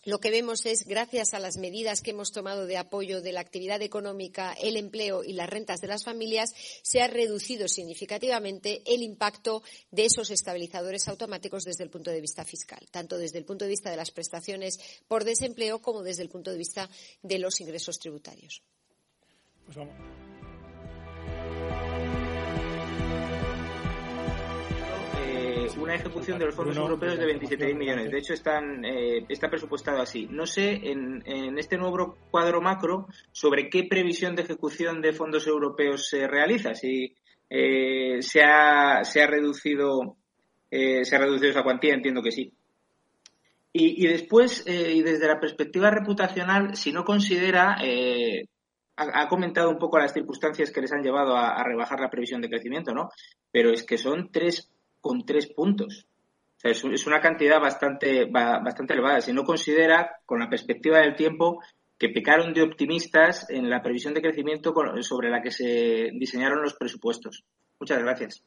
[0.05, 3.41] lo que vemos es, gracias a las medidas que hemos tomado de apoyo de la
[3.41, 9.01] actividad económica, el empleo y las rentas de las familias, se ha reducido significativamente el
[9.01, 13.65] impacto de esos estabilizadores automáticos desde el punto de vista fiscal, tanto desde el punto
[13.65, 16.89] de vista de las prestaciones por desempleo como desde el punto de vista
[17.23, 18.61] de los ingresos tributarios.
[19.65, 19.77] Pues
[25.77, 28.11] una ejecución de los fondos europeos de 27.000 millones.
[28.11, 30.27] De hecho, están, eh, está presupuestado así.
[30.29, 36.07] No sé, en, este nuevo cuadro macro, sobre qué previsión de ejecución de fondos europeos
[36.07, 36.75] se realiza.
[36.75, 37.15] Si
[37.49, 40.17] eh, se, ha, se, ha reducido,
[40.69, 42.53] eh, se ha reducido esa cuantía, entiendo que sí.
[43.77, 47.75] Y, después, y desde la perspectiva reputacional, si no considera
[48.95, 52.39] ha, comentado un poco las circunstancias que les han llevado a, a, rebajar la previsión
[52.39, 53.09] de crecimiento, ¿no?
[53.51, 54.71] Pero es que son tres
[55.05, 56.07] con tres puntos.
[56.63, 59.21] es, una cantidad bastante, bastante elevada.
[59.21, 61.61] Si no considera, con la perspectiva del tiempo,
[61.99, 66.73] que pecaron de optimistas en la previsión de crecimiento sobre la que se diseñaron los
[66.73, 67.43] presupuestos.
[67.79, 68.43] Muchas gracias.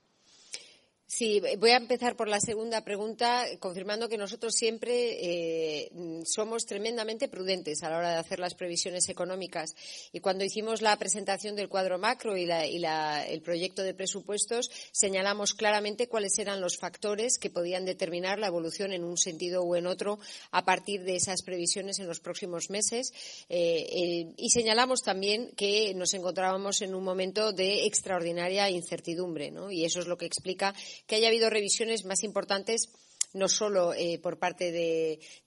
[1.10, 5.90] Sí, voy a empezar por la segunda pregunta, confirmando que nosotros siempre eh,
[6.26, 9.74] somos tremendamente prudentes a la hora de hacer las previsiones económicas.
[10.12, 16.08] Y cuando hicimos la presentación del cuadro macro y, el proyecto de presupuestos, señalamos claramente
[16.08, 20.18] cuáles eran los factores que podían determinar la evolución en un sentido u en otro
[20.50, 23.14] a partir de esas previsiones en los próximos meses.
[23.48, 29.70] Eh, eh, y señalamos también que nos encontrábamos en un momento de extraordinaria incertidumbre, ¿no?
[29.70, 30.74] Y eso es lo que explica
[31.06, 32.90] que haya habido revisiones más importantes
[33.34, 34.72] no solo eh, por parte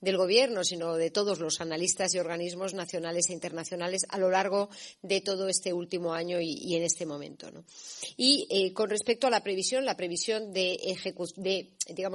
[0.02, 4.70] del Gobierno, sino de todos los analistas y organismos nacionales e internacionales a lo largo
[5.02, 7.50] de todo este último año y, en este momento.
[8.18, 10.78] Y eh, con respecto a la previsión, la previsión de,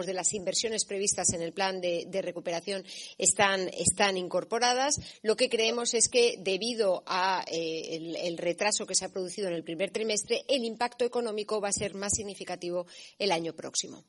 [0.06, 2.84] de las inversiones previstas en el plan de, recuperación
[3.18, 3.68] están,
[4.16, 4.96] incorporadas.
[5.22, 9.64] Lo que creemos es que, debido al eh, retraso que se ha producido en el
[9.64, 12.86] primer trimestre, el impacto económico va a ser más significativo
[13.18, 14.04] el año próximo.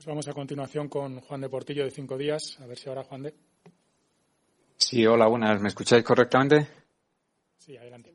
[0.00, 2.58] Pues vamos a continuación con Juan de Portillo de Cinco Días.
[2.62, 3.34] A ver si ahora Juan de.
[4.78, 5.60] Sí, hola, buenas.
[5.60, 6.66] ¿Me escucháis correctamente?
[7.58, 8.14] Sí, adelante.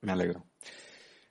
[0.00, 0.44] Me alegro.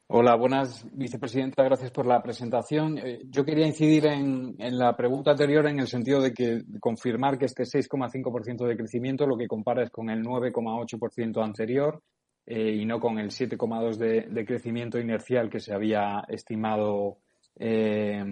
[0.10, 1.64] Hola, buenas, vicepresidenta.
[1.64, 3.00] Gracias por la presentación.
[3.00, 7.46] Eh, yo quería incidir en, la pregunta anterior en el sentido de que confirmar que
[7.46, 12.04] este 6,5% de crecimiento lo que compara es con el 9,8% anterior
[12.46, 17.18] eh, y no con el 7,2% de, de, crecimiento inercial que se había estimado
[17.56, 18.24] eh,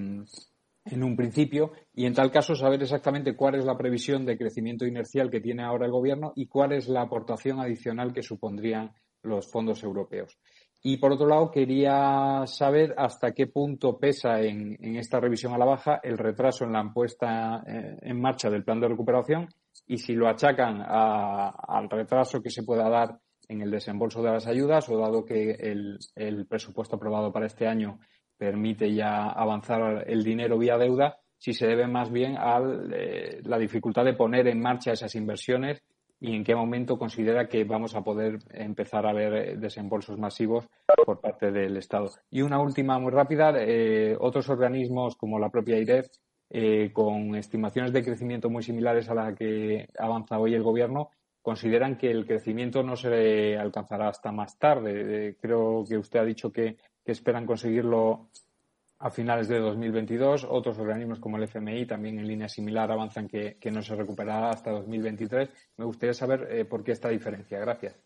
[0.85, 4.85] en un principio y en tal caso saber exactamente cuál es la previsión de crecimiento
[4.85, 9.49] inercial que tiene ahora el gobierno y cuál es la aportación adicional que supondrían los
[9.49, 10.37] fondos europeos.
[10.85, 15.63] Y por otro lado, quería saber hasta qué punto pesa en, esta revisión a la
[15.63, 19.47] baja el retraso en la puesta eh, en marcha del plan de recuperación
[19.87, 23.17] y si lo achacan al retraso que se pueda dar
[23.47, 27.99] en el desembolso de las ayudas o dado que el presupuesto aprobado para este año
[28.43, 32.59] permite ya avanzar el dinero vía deuda, si se debe más bien a
[32.91, 35.81] eh, la dificultad de poner en marcha esas inversiones
[36.19, 40.67] y en qué momento considera que vamos a poder empezar a ver eh, desembolsos masivos
[41.05, 42.09] por parte del Estado.
[42.29, 46.07] Y una última muy rápida, eh, otros organismos como la propia IREF,
[46.93, 51.09] con estimaciones de crecimiento muy similares a la que avanza hoy el Gobierno,
[51.41, 55.35] consideran que el crecimiento no se alcanzará hasta más tarde.
[55.41, 58.29] creo que usted ha dicho que que esperan conseguirlo
[58.99, 60.47] a finales de 2022.
[60.49, 64.71] Otros organismos como el FMI también en línea similar avanzan que, no se recuperará hasta
[64.71, 65.49] 2023.
[65.77, 67.59] Me gustaría saber eh, por qué esta diferencia.
[67.59, 67.99] Gracias.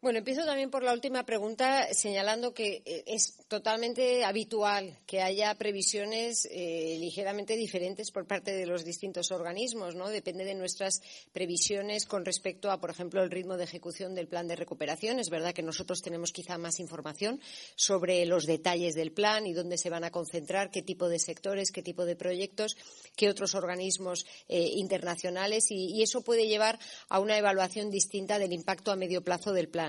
[0.00, 5.52] Bueno, empiezo también por la última pregunta, señalando que eh, es totalmente habitual que haya
[5.56, 10.08] previsiones eh, ligeramente diferentes por parte de los distintos organismos, ¿no?
[10.08, 14.46] Depende de nuestras previsiones con respecto a, por ejemplo, el ritmo de ejecución del plan
[14.46, 15.18] de recuperación.
[15.18, 17.40] Es verdad que nosotros tenemos quizá más información
[17.74, 21.72] sobre los detalles del plan y dónde se van a concentrar, qué tipo de sectores,
[21.72, 22.76] qué tipo de proyectos,
[23.16, 26.78] qué otros organismos eh, internacionales y, y eso puede llevar
[27.08, 29.87] a una evaluación distinta del impacto a medio plazo del plan.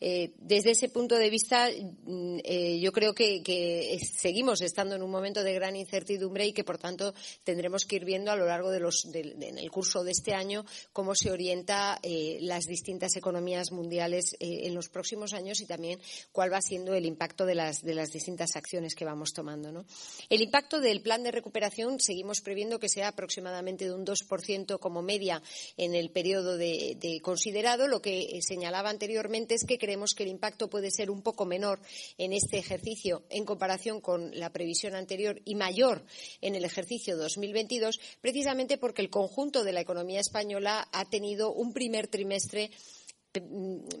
[0.00, 5.10] Eh, desde ese punto de vista, mm, eh, yo creo que, seguimos estando en un
[5.10, 7.14] momento de gran incertidumbre y que, por tanto,
[7.44, 10.64] tendremos que ir viendo a lo largo de los, en el curso de este año
[10.92, 16.00] cómo se orienta eh, las distintas economías mundiales en los próximos años y también
[16.32, 19.84] cuál va siendo el impacto de las, de las distintas acciones que vamos tomando.
[20.28, 25.02] El impacto del plan de recuperación seguimos previendo que sea aproximadamente de un 2% como
[25.02, 25.42] media
[25.76, 30.68] en el periodo de considerado, lo que señalaba anteriormente es que creemos que el impacto
[30.68, 31.80] puede ser un poco menor
[32.16, 36.04] en este ejercicio en comparación con la previsión anterior y mayor
[36.40, 41.72] en el ejercicio 2022, precisamente porque el conjunto de la economía española ha tenido un
[41.72, 42.70] primer trimestre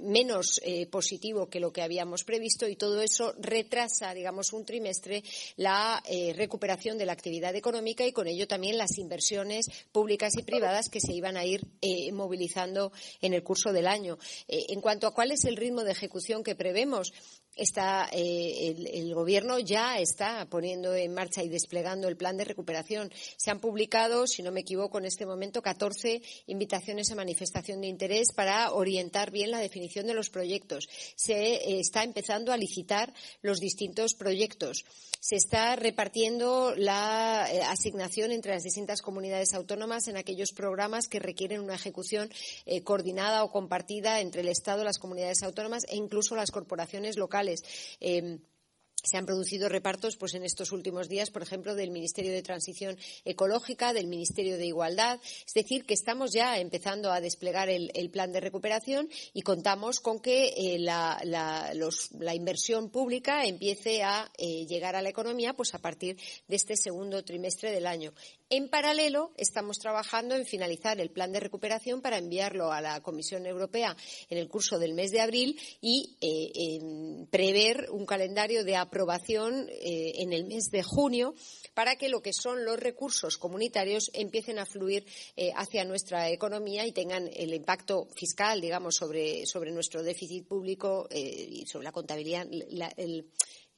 [0.00, 5.22] menos eh, positivo que lo que habíamos previsto y todo eso retrasa, digamos, un trimestre
[5.56, 10.42] la eh, recuperación de la actividad económica y con ello también las inversiones públicas y
[10.42, 14.18] privadas que se iban a ir eh, movilizando en el curso del año.
[14.48, 17.12] en cuanto a cuál es el ritmo de ejecución que prevemos,
[18.12, 23.10] eh, el, Gobierno ya está poniendo en marcha y desplegando el plan de recuperación.
[23.36, 27.88] Se han publicado, si no me equivoco, en este momento 14 invitaciones a manifestación de
[27.88, 30.88] interés para orientar bien la definición de los proyectos.
[31.16, 34.84] Se eh, está empezando a licitar los distintos proyectos.
[35.20, 41.18] Se está repartiendo la eh, asignación entre las distintas comunidades autónomas en aquellos programas que
[41.18, 42.30] requieren una ejecución
[42.84, 47.47] coordinada o compartida entre el Estado, las comunidades autónomas e incluso las corporaciones locales
[48.00, 48.40] Em,
[49.02, 52.96] se han producido repartos pues en estos últimos días, por ejemplo, del Ministerio de Transición
[53.24, 55.20] Ecológica, del Ministerio de Igualdad.
[55.46, 60.20] Es decir, que estamos ya empezando a desplegar el, plan de recuperación y contamos con
[60.20, 61.20] que eh, la,
[62.34, 66.16] inversión pública empiece a eh, llegar a la economía pues a partir
[66.48, 68.12] de este segundo trimestre del año.
[68.50, 73.44] En paralelo, estamos trabajando en finalizar el plan de recuperación para enviarlo a la Comisión
[73.44, 73.94] Europea
[74.30, 80.22] en el curso del mes de abril y eh, prever un calendario de aprobación eh,
[80.22, 81.34] en el mes de junio
[81.74, 85.04] para que lo que son los recursos comunitarios empiecen a fluir
[85.36, 91.66] eh, hacia nuestra economía y tengan el impacto fiscal, digamos, sobre, nuestro déficit público y
[91.66, 92.46] sobre la contabilidad,
[92.96, 93.26] el,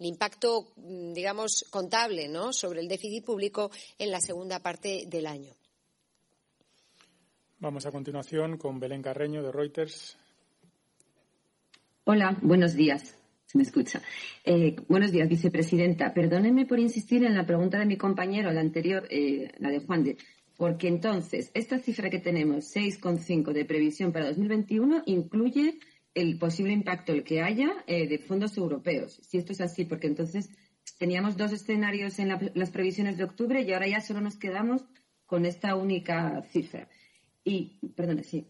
[0.01, 2.53] el impacto, mm, digamos, contable ¿no?
[2.53, 5.55] sobre el déficit público en la segunda parte del año.
[7.59, 10.17] Vamos a continuación con Belén Carreño de Reuters.
[12.05, 13.15] Hola, buenos días.
[13.45, 14.01] Se me escucha.
[14.45, 16.15] Eh, buenos días, vicepresidenta.
[16.15, 20.05] Perdóneme por insistir en la pregunta de mi compañero, la anterior, eh, la de Juan
[20.05, 20.17] de,
[20.57, 25.79] porque entonces esta cifra que tenemos, 6,5 de previsión para 2021, incluye
[26.15, 29.21] el posible impacto, el que haya, eh, de fondos europeos.
[29.23, 30.51] Si esto es así, porque entonces
[30.99, 34.87] teníamos dos escenarios en las previsiones de octubre y ahora ya solo nos quedamos
[35.27, 36.89] con esta única cifra.
[37.45, 38.49] Y, perdón, sí.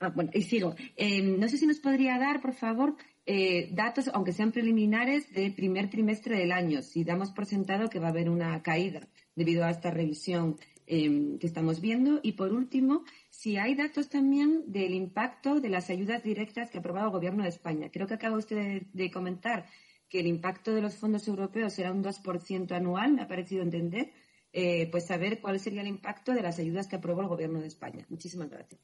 [0.00, 0.74] Ah, bueno, y sigo.
[0.96, 5.54] Eh, no sé si nos podría dar, por favor, eh, datos, aunque sean preliminares, del
[5.54, 9.64] primer trimestre del año, si damos por sentado que va a haber una caída debido
[9.64, 12.20] a esta revisión Em, que estamos viendo.
[12.22, 16.80] Y por último, si hay datos también del impacto de las ayudas directas que ha
[16.80, 17.90] aprobado el Gobierno de España.
[17.90, 19.66] Creo que acaba usted de, comentar
[20.10, 24.12] que el impacto de los fondos europeos será un 2% anual, me ha parecido entender,
[24.52, 27.68] eh, pues saber cuál sería el impacto de las ayudas que aprobó el Gobierno de
[27.68, 28.04] España.
[28.10, 28.80] Muchísimas gracias.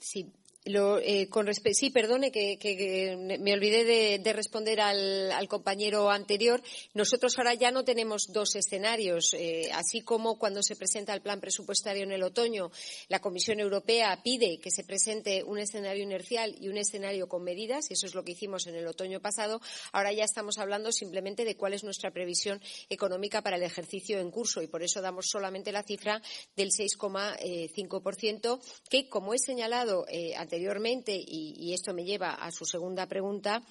[0.00, 0.32] Sí,
[0.66, 1.28] eh,
[1.72, 6.60] sí, perdone que, me olvidé de, responder al, compañero anterior.
[6.94, 9.34] Nosotros ahora ya no tenemos dos escenarios.
[9.34, 12.70] Eh, así como cuando se presenta el plan presupuestario en el otoño,
[13.08, 17.90] la Comisión Europea pide que se presente un escenario inercial y un escenario con medidas,
[17.90, 19.60] y eso es lo que hicimos en el otoño pasado.
[19.92, 24.30] Ahora ya estamos hablando simplemente de cuál es nuestra previsión económica para el ejercicio en
[24.32, 26.20] curso y por eso damos solamente la cifra
[26.56, 32.64] del 6,5%, que, como he señalado eh, anteriormente, anteriormente, y, esto me lleva a su
[32.64, 33.62] segunda pregunta,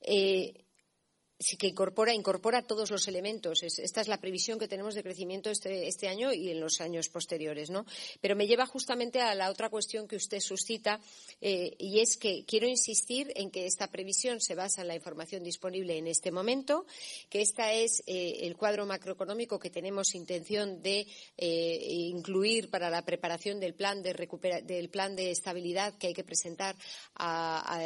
[0.00, 0.54] eh,
[1.58, 3.62] que incorpora, incorpora todos los elementos.
[3.62, 7.08] esta es la previsión que tenemos de crecimiento este, este, año y en los años
[7.08, 7.70] posteriores.
[7.70, 7.84] ¿no?
[8.20, 11.00] Pero me lleva justamente a la otra cuestión que usted suscita
[11.40, 15.42] eh, y es que quiero insistir en que esta previsión se basa en la información
[15.42, 16.86] disponible en este momento,
[17.28, 23.04] que este es eh, el cuadro macroeconómico que tenemos intención de eh, incluir para la
[23.04, 24.12] preparación del plan de,
[24.64, 26.76] del plan de estabilidad que hay que presentar
[27.14, 27.78] a,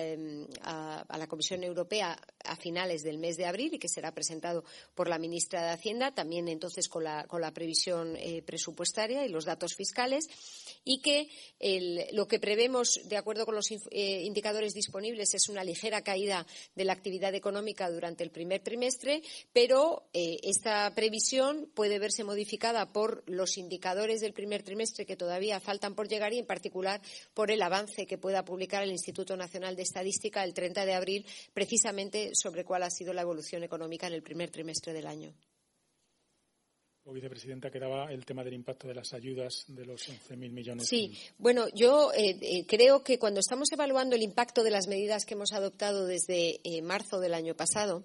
[1.08, 5.08] a la Comisión Europea a finales del mes de abril y que será presentado por
[5.08, 10.28] la ministra de Hacienda, también entonces con la, previsión eh, presupuestaria y los datos fiscales,
[10.84, 11.28] y que
[12.12, 16.84] lo que prevemos, de acuerdo con los eh, indicadores disponibles, es una ligera caída de
[16.84, 19.22] la actividad económica durante el primer trimestre,
[19.52, 25.60] pero eh, esta previsión puede verse modificada por los indicadores del primer trimestre que todavía
[25.60, 27.00] faltan por llegar y, en particular,
[27.34, 31.26] por el avance que pueda publicar el Instituto Nacional de Estadística el 30 de abril,
[31.52, 35.34] precisamente sobre cuál ha sido la evolución evolución económica en el primer trimestre del año.
[37.04, 40.88] vicepresidenta, quedaba el tema del impacto de las ayudas de los 11.000 millones.
[40.88, 45.26] Sí, bueno, yo eh, eh, creo que cuando estamos evaluando el impacto de las medidas
[45.26, 48.04] que hemos adoptado desde eh, marzo del año pasado,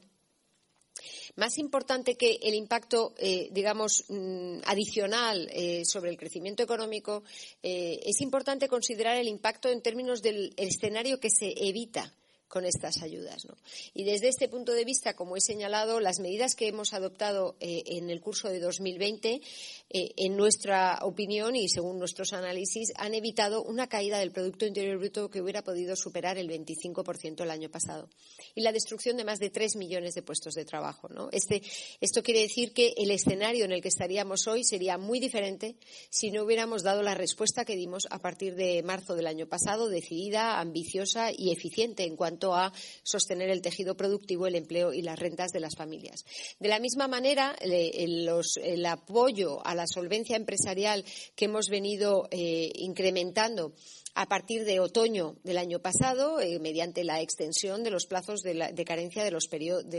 [1.37, 3.15] más importante que el impacto,
[3.51, 5.49] digamos, mm, adicional
[5.85, 7.23] sobre el crecimiento económico,
[7.63, 12.13] es importante considerar el impacto en términos del escenario que se evita
[12.51, 13.47] con estas ayudas.
[13.93, 17.83] Y desde este punto de vista, como he señalado, las medidas que hemos adoptado eh,
[17.85, 19.41] en el curso de 2020,
[19.89, 24.97] eh, en nuestra opinión y según nuestros análisis, han evitado una caída del Producto Interior
[24.97, 28.09] Bruto que hubiera podido superar el 25% el año pasado
[28.53, 31.07] y la destrucción de más de tres millones de puestos de trabajo.
[31.31, 31.61] Este,
[32.01, 35.77] esto quiere decir que el escenario en el que estaríamos hoy sería muy diferente
[36.09, 39.87] si no hubiéramos dado la respuesta que dimos a partir de marzo del año pasado,
[39.87, 42.73] decidida, ambiciosa y eficiente en cuanto a
[43.03, 46.25] sostener el tejido productivo, el empleo y las rentas de las familias.
[46.59, 53.73] De la misma manera, el, apoyo a la solvencia empresarial que hemos venido eh, incrementando
[54.13, 58.83] a partir de otoño del año pasado, eh, mediante la extensión de los plazos de,
[58.85, 59.31] carencia de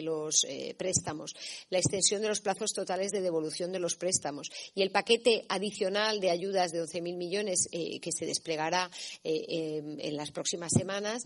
[0.02, 1.34] los, eh, préstamos,
[1.70, 6.20] la extensión de los plazos totales de devolución de los préstamos y el paquete adicional
[6.20, 8.90] de ayudas de 11.000 millones que se desplegará
[9.24, 11.24] en las próximas semanas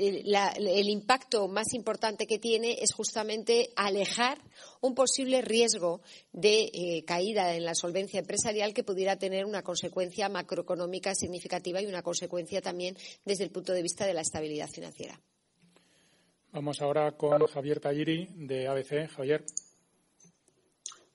[0.00, 4.38] el impacto más importante que tiene es justamente alejar
[4.80, 6.00] un posible riesgo
[6.32, 11.86] de eh, caída en la solvencia empresarial que pudiera tener una consecuencia macroeconómica significativa y
[11.86, 15.20] una consecuencia también desde el punto de vista de la estabilidad financiera.
[16.52, 19.08] Vamos ahora con Javier Talliri de ABC.
[19.14, 19.44] Javier.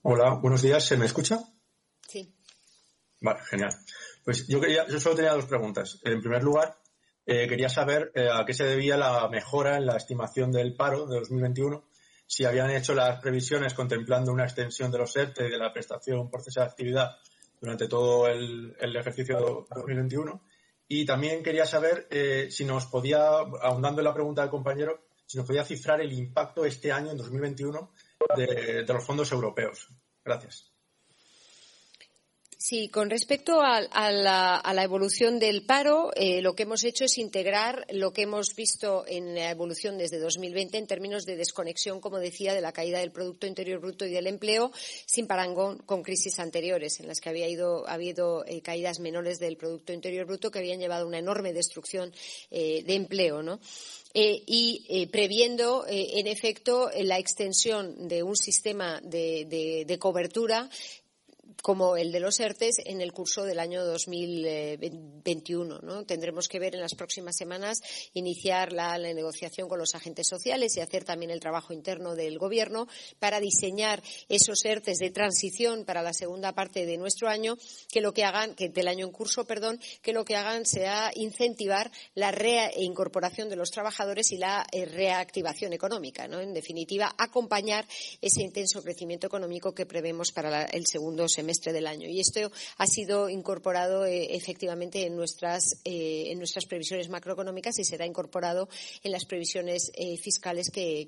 [0.04, 0.86] Hola, buenos días.
[0.86, 1.40] ¿Se me escucha?
[2.08, 2.32] Sí.
[3.22, 3.72] Vale, genial.
[4.24, 6.00] Pues yo quería, yo solo tenía dos preguntas.
[6.04, 6.78] En primer lugar,
[7.26, 11.08] eh, quería saber eh, a qué se debía la mejora en la estimación del paro
[11.08, 11.84] de 2021,
[12.28, 16.30] si habían hecho las previsiones contemplando una extensión de los ERTE y de la prestación
[16.30, 17.18] por cese de actividad
[17.60, 19.44] durante todo el, ejercicio de
[19.76, 20.42] 2021.
[20.88, 23.26] Y también quería saber eh, si nos podía,
[23.62, 27.18] ahondando en la pregunta del compañero, si nos podía cifrar el impacto este año, en
[27.18, 27.92] 2021,
[28.36, 29.90] de los fondos europeos.
[30.24, 30.75] Gracias.
[32.58, 33.82] Sí, con respecto a,
[34.12, 39.03] la, evolución del paro, eh, lo que hemos hecho es integrar lo que hemos visto
[39.08, 43.12] en la evolución desde 2020 en términos de desconexión, como decía, de la caída del
[43.12, 44.72] Producto Interior Bruto y del empleo,
[45.06, 47.45] sin parangón con crisis anteriores, en las que había
[47.88, 52.14] habido eh, caídas menores del Producto Interior Bruto que habían llevado a una enorme destrucción
[52.51, 53.60] eh, de empleo,
[54.18, 60.70] y previendo, en efecto, la extensión de un sistema de cobertura
[61.62, 65.80] como el de los ERTES en el curso del año 2021.
[65.80, 66.06] ¿no?
[66.06, 67.82] Tendremos que ver en las próximas semanas
[68.14, 72.88] iniciar la, negociación con los agentes sociales y hacer también el trabajo interno del Gobierno
[73.20, 77.58] para diseñar esos ERTES de transición para la segunda parte de nuestro año,
[77.91, 81.12] que lo que hagan, que del año en curso, perdón, que lo que hagan sea
[81.16, 86.26] incentivar la reincorporación de los trabajadores y la eh, reactivación económica.
[86.26, 87.88] En definitiva, acompañar
[88.22, 92.08] ese intenso crecimiento económico que prevemos para el segundo semestre del año.
[92.10, 97.84] Y esto ha sido incorporado eh, efectivamente en nuestras, eh, en nuestras previsiones macroeconómicas y
[97.84, 98.70] será incorporado
[99.04, 101.06] en las previsiones eh, fiscales que,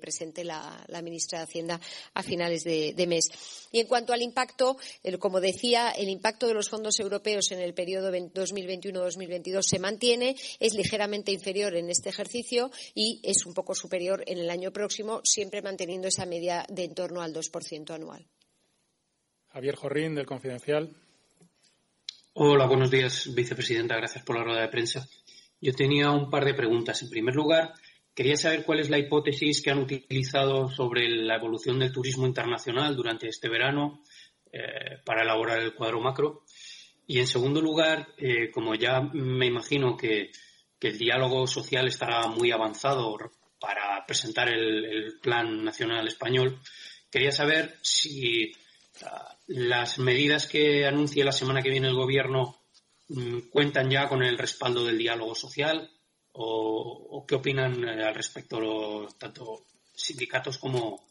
[0.00, 1.80] presente la, ministra de Hacienda
[2.14, 3.28] a finales de, mes.
[3.72, 4.76] Y en cuanto al impacto,
[5.18, 10.74] como decía, el impacto de los fondos europeos en el periodo 2021-2022 se mantiene, es
[10.74, 15.62] ligeramente inferior en este ejercicio y es un poco superior en el año próximo, siempre
[15.62, 18.26] manteniendo esa media de en torno al 2% anual.
[19.52, 20.90] Javier Jorrín, del Confidencial.
[22.34, 23.96] Hola, buenos días, vicepresidenta.
[23.96, 25.08] Gracias por la rueda de prensa.
[25.60, 27.02] Yo tenía un par de preguntas.
[27.02, 27.72] En primer lugar,
[28.14, 32.94] quería saber cuál es la hipótesis que han utilizado sobre la evolución del turismo internacional
[32.94, 34.02] durante este verano
[34.52, 36.44] eh, para elaborar el cuadro macro.
[37.06, 40.30] Y en segundo lugar, eh, como ya me imagino que,
[40.80, 43.16] el diálogo social estará muy avanzado
[43.58, 46.60] para presentar el Plan Nacional Español,
[47.10, 48.52] quería saber si
[49.48, 52.56] las medidas que anuncie la semana que viene el Gobierno
[53.08, 55.90] mm, cuentan ya con el respaldo del diálogo social
[56.32, 61.04] o, qué opinan eh, al respecto tanto sindicatos como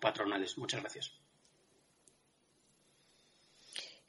[0.00, 0.58] patronales.
[0.58, 1.21] Muchas gracias.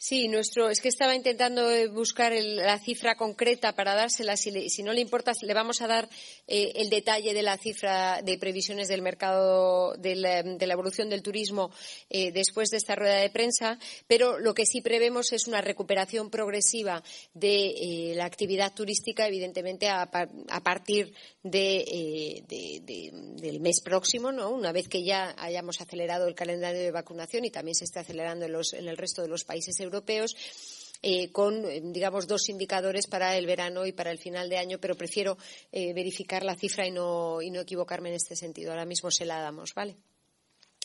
[0.05, 4.35] Sí, nuestro, es que estaba intentando eh, buscar la cifra concreta para dársela.
[4.35, 6.09] Si, no le importa, le vamos a dar
[6.45, 10.39] eh, el detalle de la cifra de previsiones del mercado, de la,
[10.73, 11.71] evolución del turismo
[12.09, 13.79] eh, después de esta rueda de prensa.
[14.05, 17.01] Pero lo que sí prevemos es una recuperación progresiva
[17.33, 22.43] de la actividad turística, evidentemente a, partir del
[23.61, 24.49] mes próximo, ¿no?
[24.49, 28.43] Una vez que ya hayamos acelerado el calendario de vacunación y también se esté acelerando
[28.43, 30.35] en, en el resto de los países europeos europeos.
[31.05, 34.77] Eh, con, eh, digamos, dos indicadores para el verano y para el final de año,
[34.79, 35.37] pero prefiero
[35.69, 38.71] eh, verificar la cifra y no, y no equivocarme en este sentido.
[38.71, 39.97] Ahora mismo se la damos, ¿vale?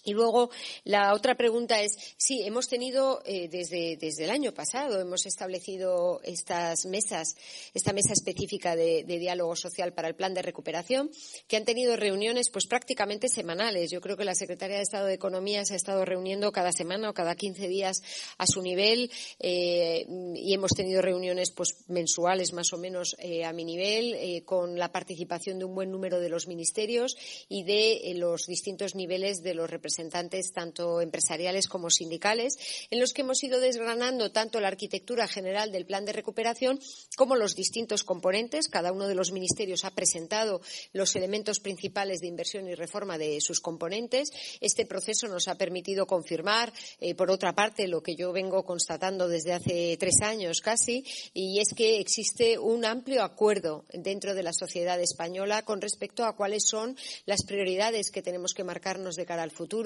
[0.04, 0.50] Y luego
[0.84, 6.20] la otra pregunta es, sí, hemos tenido eh, desde, desde, el año pasado, hemos establecido
[6.22, 7.36] estas mesas,
[7.74, 11.10] esta mesa específica de, diálogo social para el plan de recuperación,
[11.48, 13.90] que han tenido reuniones pues prácticamente semanales.
[13.90, 17.10] Yo creo que la Secretaría de Estado de Economía se ha estado reuniendo cada semana
[17.10, 18.02] o cada 15 días
[18.38, 23.52] a su nivel eh, y hemos tenido reuniones pues mensuales más o menos eh, a
[23.52, 27.16] mi nivel con la participación de un buen número de los ministerios
[27.48, 32.58] y de los distintos niveles de los representantes representantes tanto empresariales como sindicales,
[32.90, 36.78] en los que hemos ido desgranando tanto la arquitectura general del plan de recuperación
[37.16, 38.68] como los distintos componentes.
[38.68, 40.60] Cada uno de los ministerios ha presentado
[40.92, 44.28] los elementos principales de inversión y reforma de sus componentes.
[44.60, 49.26] Este proceso nos ha permitido confirmar, eh, por otra parte, lo que yo vengo constatando
[49.26, 54.52] desde hace tres años casi, y es que existe un amplio acuerdo dentro de la
[54.52, 59.42] sociedad española con respecto a cuáles son las prioridades que tenemos que marcarnos de cara
[59.42, 59.77] al futuro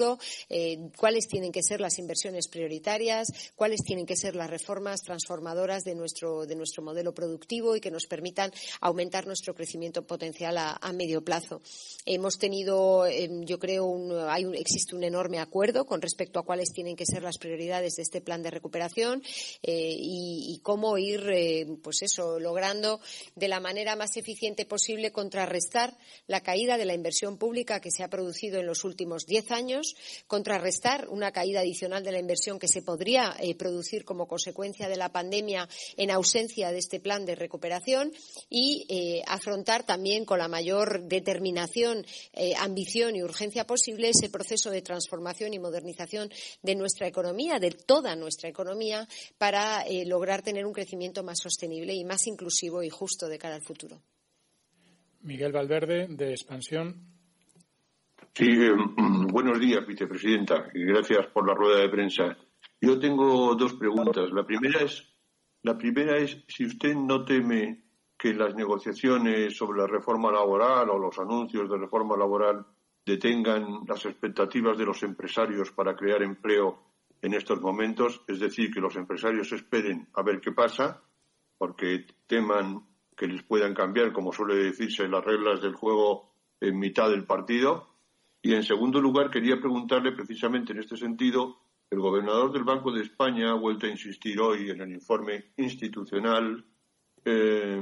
[0.49, 5.83] eh, cuáles tienen que ser las inversiones prioritarias, cuáles tienen que ser las reformas transformadoras
[5.83, 10.93] de nuestro, de nuestro modelo productivo y que nos permitan aumentar nuestro crecimiento potencial a,
[10.93, 11.61] medio plazo.
[12.05, 16.95] Hemos tenido, eh, yo creo, hay existe un enorme acuerdo con respecto a cuáles tienen
[16.95, 19.23] que ser las prioridades de este plan de recuperación
[19.63, 21.23] eh, y, cómo ir,
[21.81, 22.99] pues eso, logrando
[23.35, 28.03] de la manera más eficiente posible contrarrestar la caída de la inversión pública que se
[28.03, 29.82] ha producido en los últimos diez años
[30.27, 34.97] contrarrestar una caída adicional de la inversión que se podría eh, producir como consecuencia de
[34.97, 35.67] la pandemia
[35.97, 38.11] en ausencia de este plan de recuperación
[38.49, 44.69] y eh, afrontar también con la mayor determinación, eh, ambición y urgencia posible ese proceso
[44.69, 46.29] de transformación y modernización
[46.61, 49.07] de nuestra economía, de toda nuestra economía,
[49.37, 53.61] para lograr tener un crecimiento más sostenible y más inclusivo y justo de cara al
[53.61, 54.01] futuro.
[55.21, 57.12] Miguel Valverde, de Expansión.
[58.35, 58.73] Sí, eh,
[59.31, 62.35] buenos días, vicepresidenta, y gracias por la rueda de prensa.
[62.81, 64.31] Yo tengo dos preguntas.
[64.31, 65.07] La primera es,
[65.61, 67.83] la primera es si usted no teme
[68.17, 72.65] que las negociaciones sobre la reforma laboral o los anuncios de reforma laboral
[73.05, 76.79] detengan las expectativas de los empresarios para crear empleo
[77.21, 81.03] en estos momentos, es decir, que los empresarios esperen a ver qué pasa,
[81.59, 82.83] porque teman
[83.15, 87.92] que les puedan cambiar, como suele decirse, las reglas del juego en mitad del partido
[88.45, 93.01] y en segundo lugar, quería preguntarle precisamente en este sentido El gobernador del Banco de
[93.01, 96.65] España ha vuelto a insistir hoy en el informe institucional,
[97.23, 97.81] eh,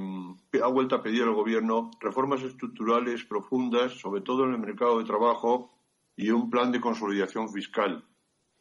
[0.62, 5.06] ha vuelto a pedir al Gobierno reformas estructurales profundas, sobre todo en el mercado de
[5.06, 5.74] trabajo,
[6.16, 8.06] y un plan de consolidación fiscal.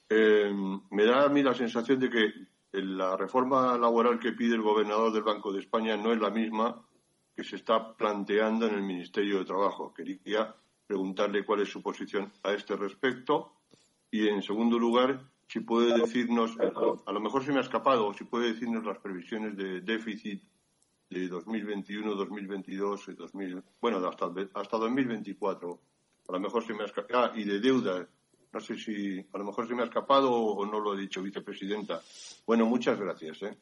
[0.09, 0.51] Eh,
[0.91, 2.33] me da a mí la sensación de que
[2.73, 6.81] la reforma laboral que pide el gobernador del Banco de España no es la misma
[7.37, 9.93] que se está planteando en el Ministerio de Trabajo.
[9.93, 10.55] Quería
[10.91, 13.53] preguntarle cuál es su posición a este respecto
[14.11, 18.25] y, en segundo lugar, si puede decirnos, a lo mejor se me ha escapado, si
[18.25, 20.43] puede decirnos las previsiones de déficit
[21.09, 25.79] de 2021, 2022, 2000, bueno, hasta, hasta 2024.
[26.29, 27.25] A lo mejor se me ha escapado.
[27.25, 28.09] Ah, y de deuda.
[28.53, 31.23] No sé si a lo mejor se me ha escapado o no lo ha dicho,
[31.23, 32.01] vicepresidenta.
[32.45, 33.45] Bueno, muchas gracias.
[33.45, 33.57] ¿eh?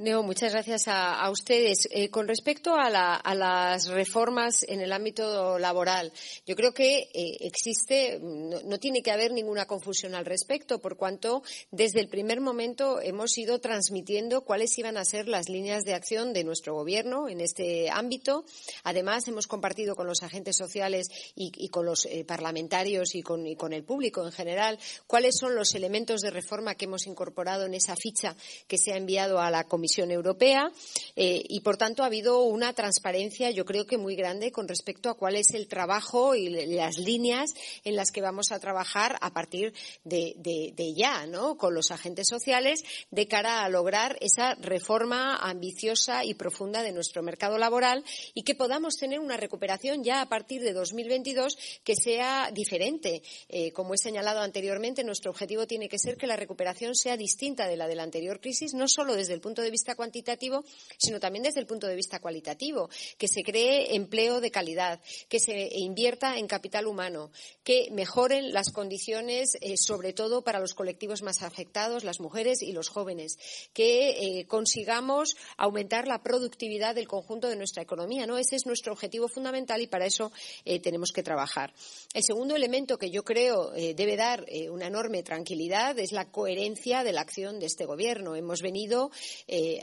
[0.00, 1.86] Neo, muchas gracias a, ustedes.
[1.90, 6.10] Eh, con respecto a, las reformas en el ámbito laboral,
[6.46, 11.42] yo creo que eh, existe, no, tiene que haber ninguna confusión al respecto, por cuanto
[11.70, 16.32] desde el primer momento hemos ido transmitiendo cuáles iban a ser las líneas de acción
[16.32, 18.46] de nuestro gobierno en este ámbito.
[18.84, 23.54] Además, hemos compartido con los agentes sociales y, con los eh, parlamentarios y con, y
[23.54, 27.74] con el público en general cuáles son los elementos de reforma que hemos incorporado en
[27.74, 28.34] esa ficha
[28.66, 30.70] que se ha enviado a la Comisión Europea
[31.16, 35.10] eh, y, por tanto, ha habido una transparencia, yo creo que muy grande, con respecto
[35.10, 37.50] a cuál es el trabajo y las líneas
[37.84, 39.72] en las que vamos a trabajar a partir
[40.04, 41.56] de, ya, ¿no?
[41.56, 47.22] Con los agentes sociales de cara a lograr esa reforma ambiciosa y profunda de nuestro
[47.22, 52.50] mercado laboral y que podamos tener una recuperación ya a partir de 2022 que sea
[52.52, 53.22] diferente.
[53.48, 57.66] Eh, como he señalado anteriormente, nuestro objetivo tiene que ser que la recuperación sea distinta
[57.66, 60.64] de la de la anterior crisis, no solo desde el punto de vista cuantitativo,
[60.98, 65.40] sino también desde el punto de vista cualitativo, que se cree empleo de calidad, que
[65.40, 67.30] se invierta en capital humano,
[67.64, 72.72] que mejoren las condiciones, eh, sobre todo para los colectivos más afectados, las mujeres y
[72.72, 73.38] los jóvenes,
[73.72, 78.26] que eh, consigamos aumentar la productividad del conjunto de nuestra economía.
[78.26, 78.38] ¿no?
[78.38, 80.32] Ese es nuestro objetivo fundamental y para eso
[80.64, 81.72] eh, tenemos que trabajar.
[82.14, 87.12] El segundo elemento que yo creo debe dar una enorme tranquilidad es la coherencia de
[87.12, 88.36] la acción de este Gobierno.
[88.36, 89.10] Hemos venido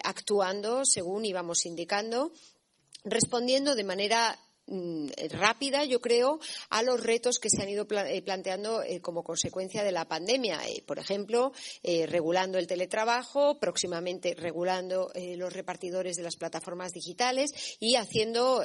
[0.04, 2.32] actuando según íbamos indicando
[3.04, 4.38] respondiendo de manera
[4.70, 9.24] Mm, rápida, yo creo, a los retos que se han ido eh, planteando eh, como
[9.24, 10.60] consecuencia de la pandemia.
[10.68, 11.54] Eh, por ejemplo,
[11.84, 18.64] regulando el teletrabajo, próximamente regulando los repartidores de las plataformas digitales y haciendo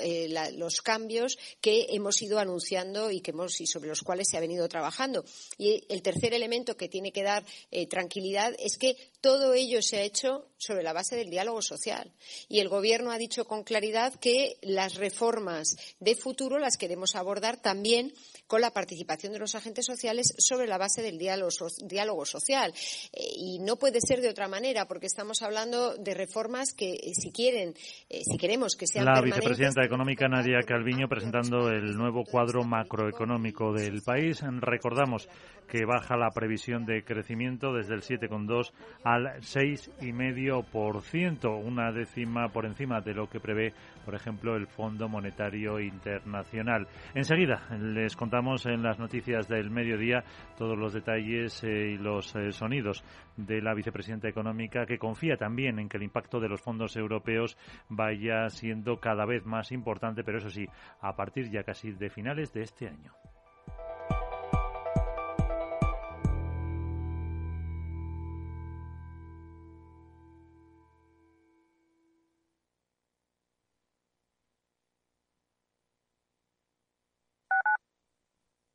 [0.54, 4.40] los cambios que hemos ido anunciando y, que hemos, y sobre los cuales se ha
[4.40, 5.24] venido trabajando.
[5.56, 7.44] Y el tercer elemento que tiene que dar
[7.88, 12.12] tranquilidad es que todo ello se ha hecho sobre la base del diálogo social.
[12.48, 17.56] Y el Gobierno ha dicho con claridad que las reformas de futuro las queremos abordar
[17.56, 18.12] también
[18.46, 22.72] con la participación de los agentes sociales sobre la base del diálogo, social.
[23.12, 27.12] Eh, y no puede ser de otra manera, porque estamos hablando de reformas que, eh,
[27.14, 27.74] si quieren,
[28.08, 33.72] eh, si queremos que sean La vicepresidenta económica Nadia Calviño presentando el nuevo cuadro macroeconómico
[33.72, 34.40] del país.
[34.60, 35.28] Recordamos
[35.68, 38.72] que baja la previsión de crecimiento desde el 7,2
[39.12, 43.74] al 6,5%, una décima por encima de lo que prevé,
[44.06, 46.88] por ejemplo, el Fondo Monetario Internacional.
[47.14, 50.24] Enseguida les contamos en las noticias del mediodía
[50.56, 53.04] todos los detalles eh, y los eh, sonidos
[53.36, 57.58] de la vicepresidenta económica que confía también en que el impacto de los fondos europeos
[57.90, 60.66] vaya siendo cada vez más importante, pero eso sí,
[61.02, 63.12] a partir ya casi de finales de este año.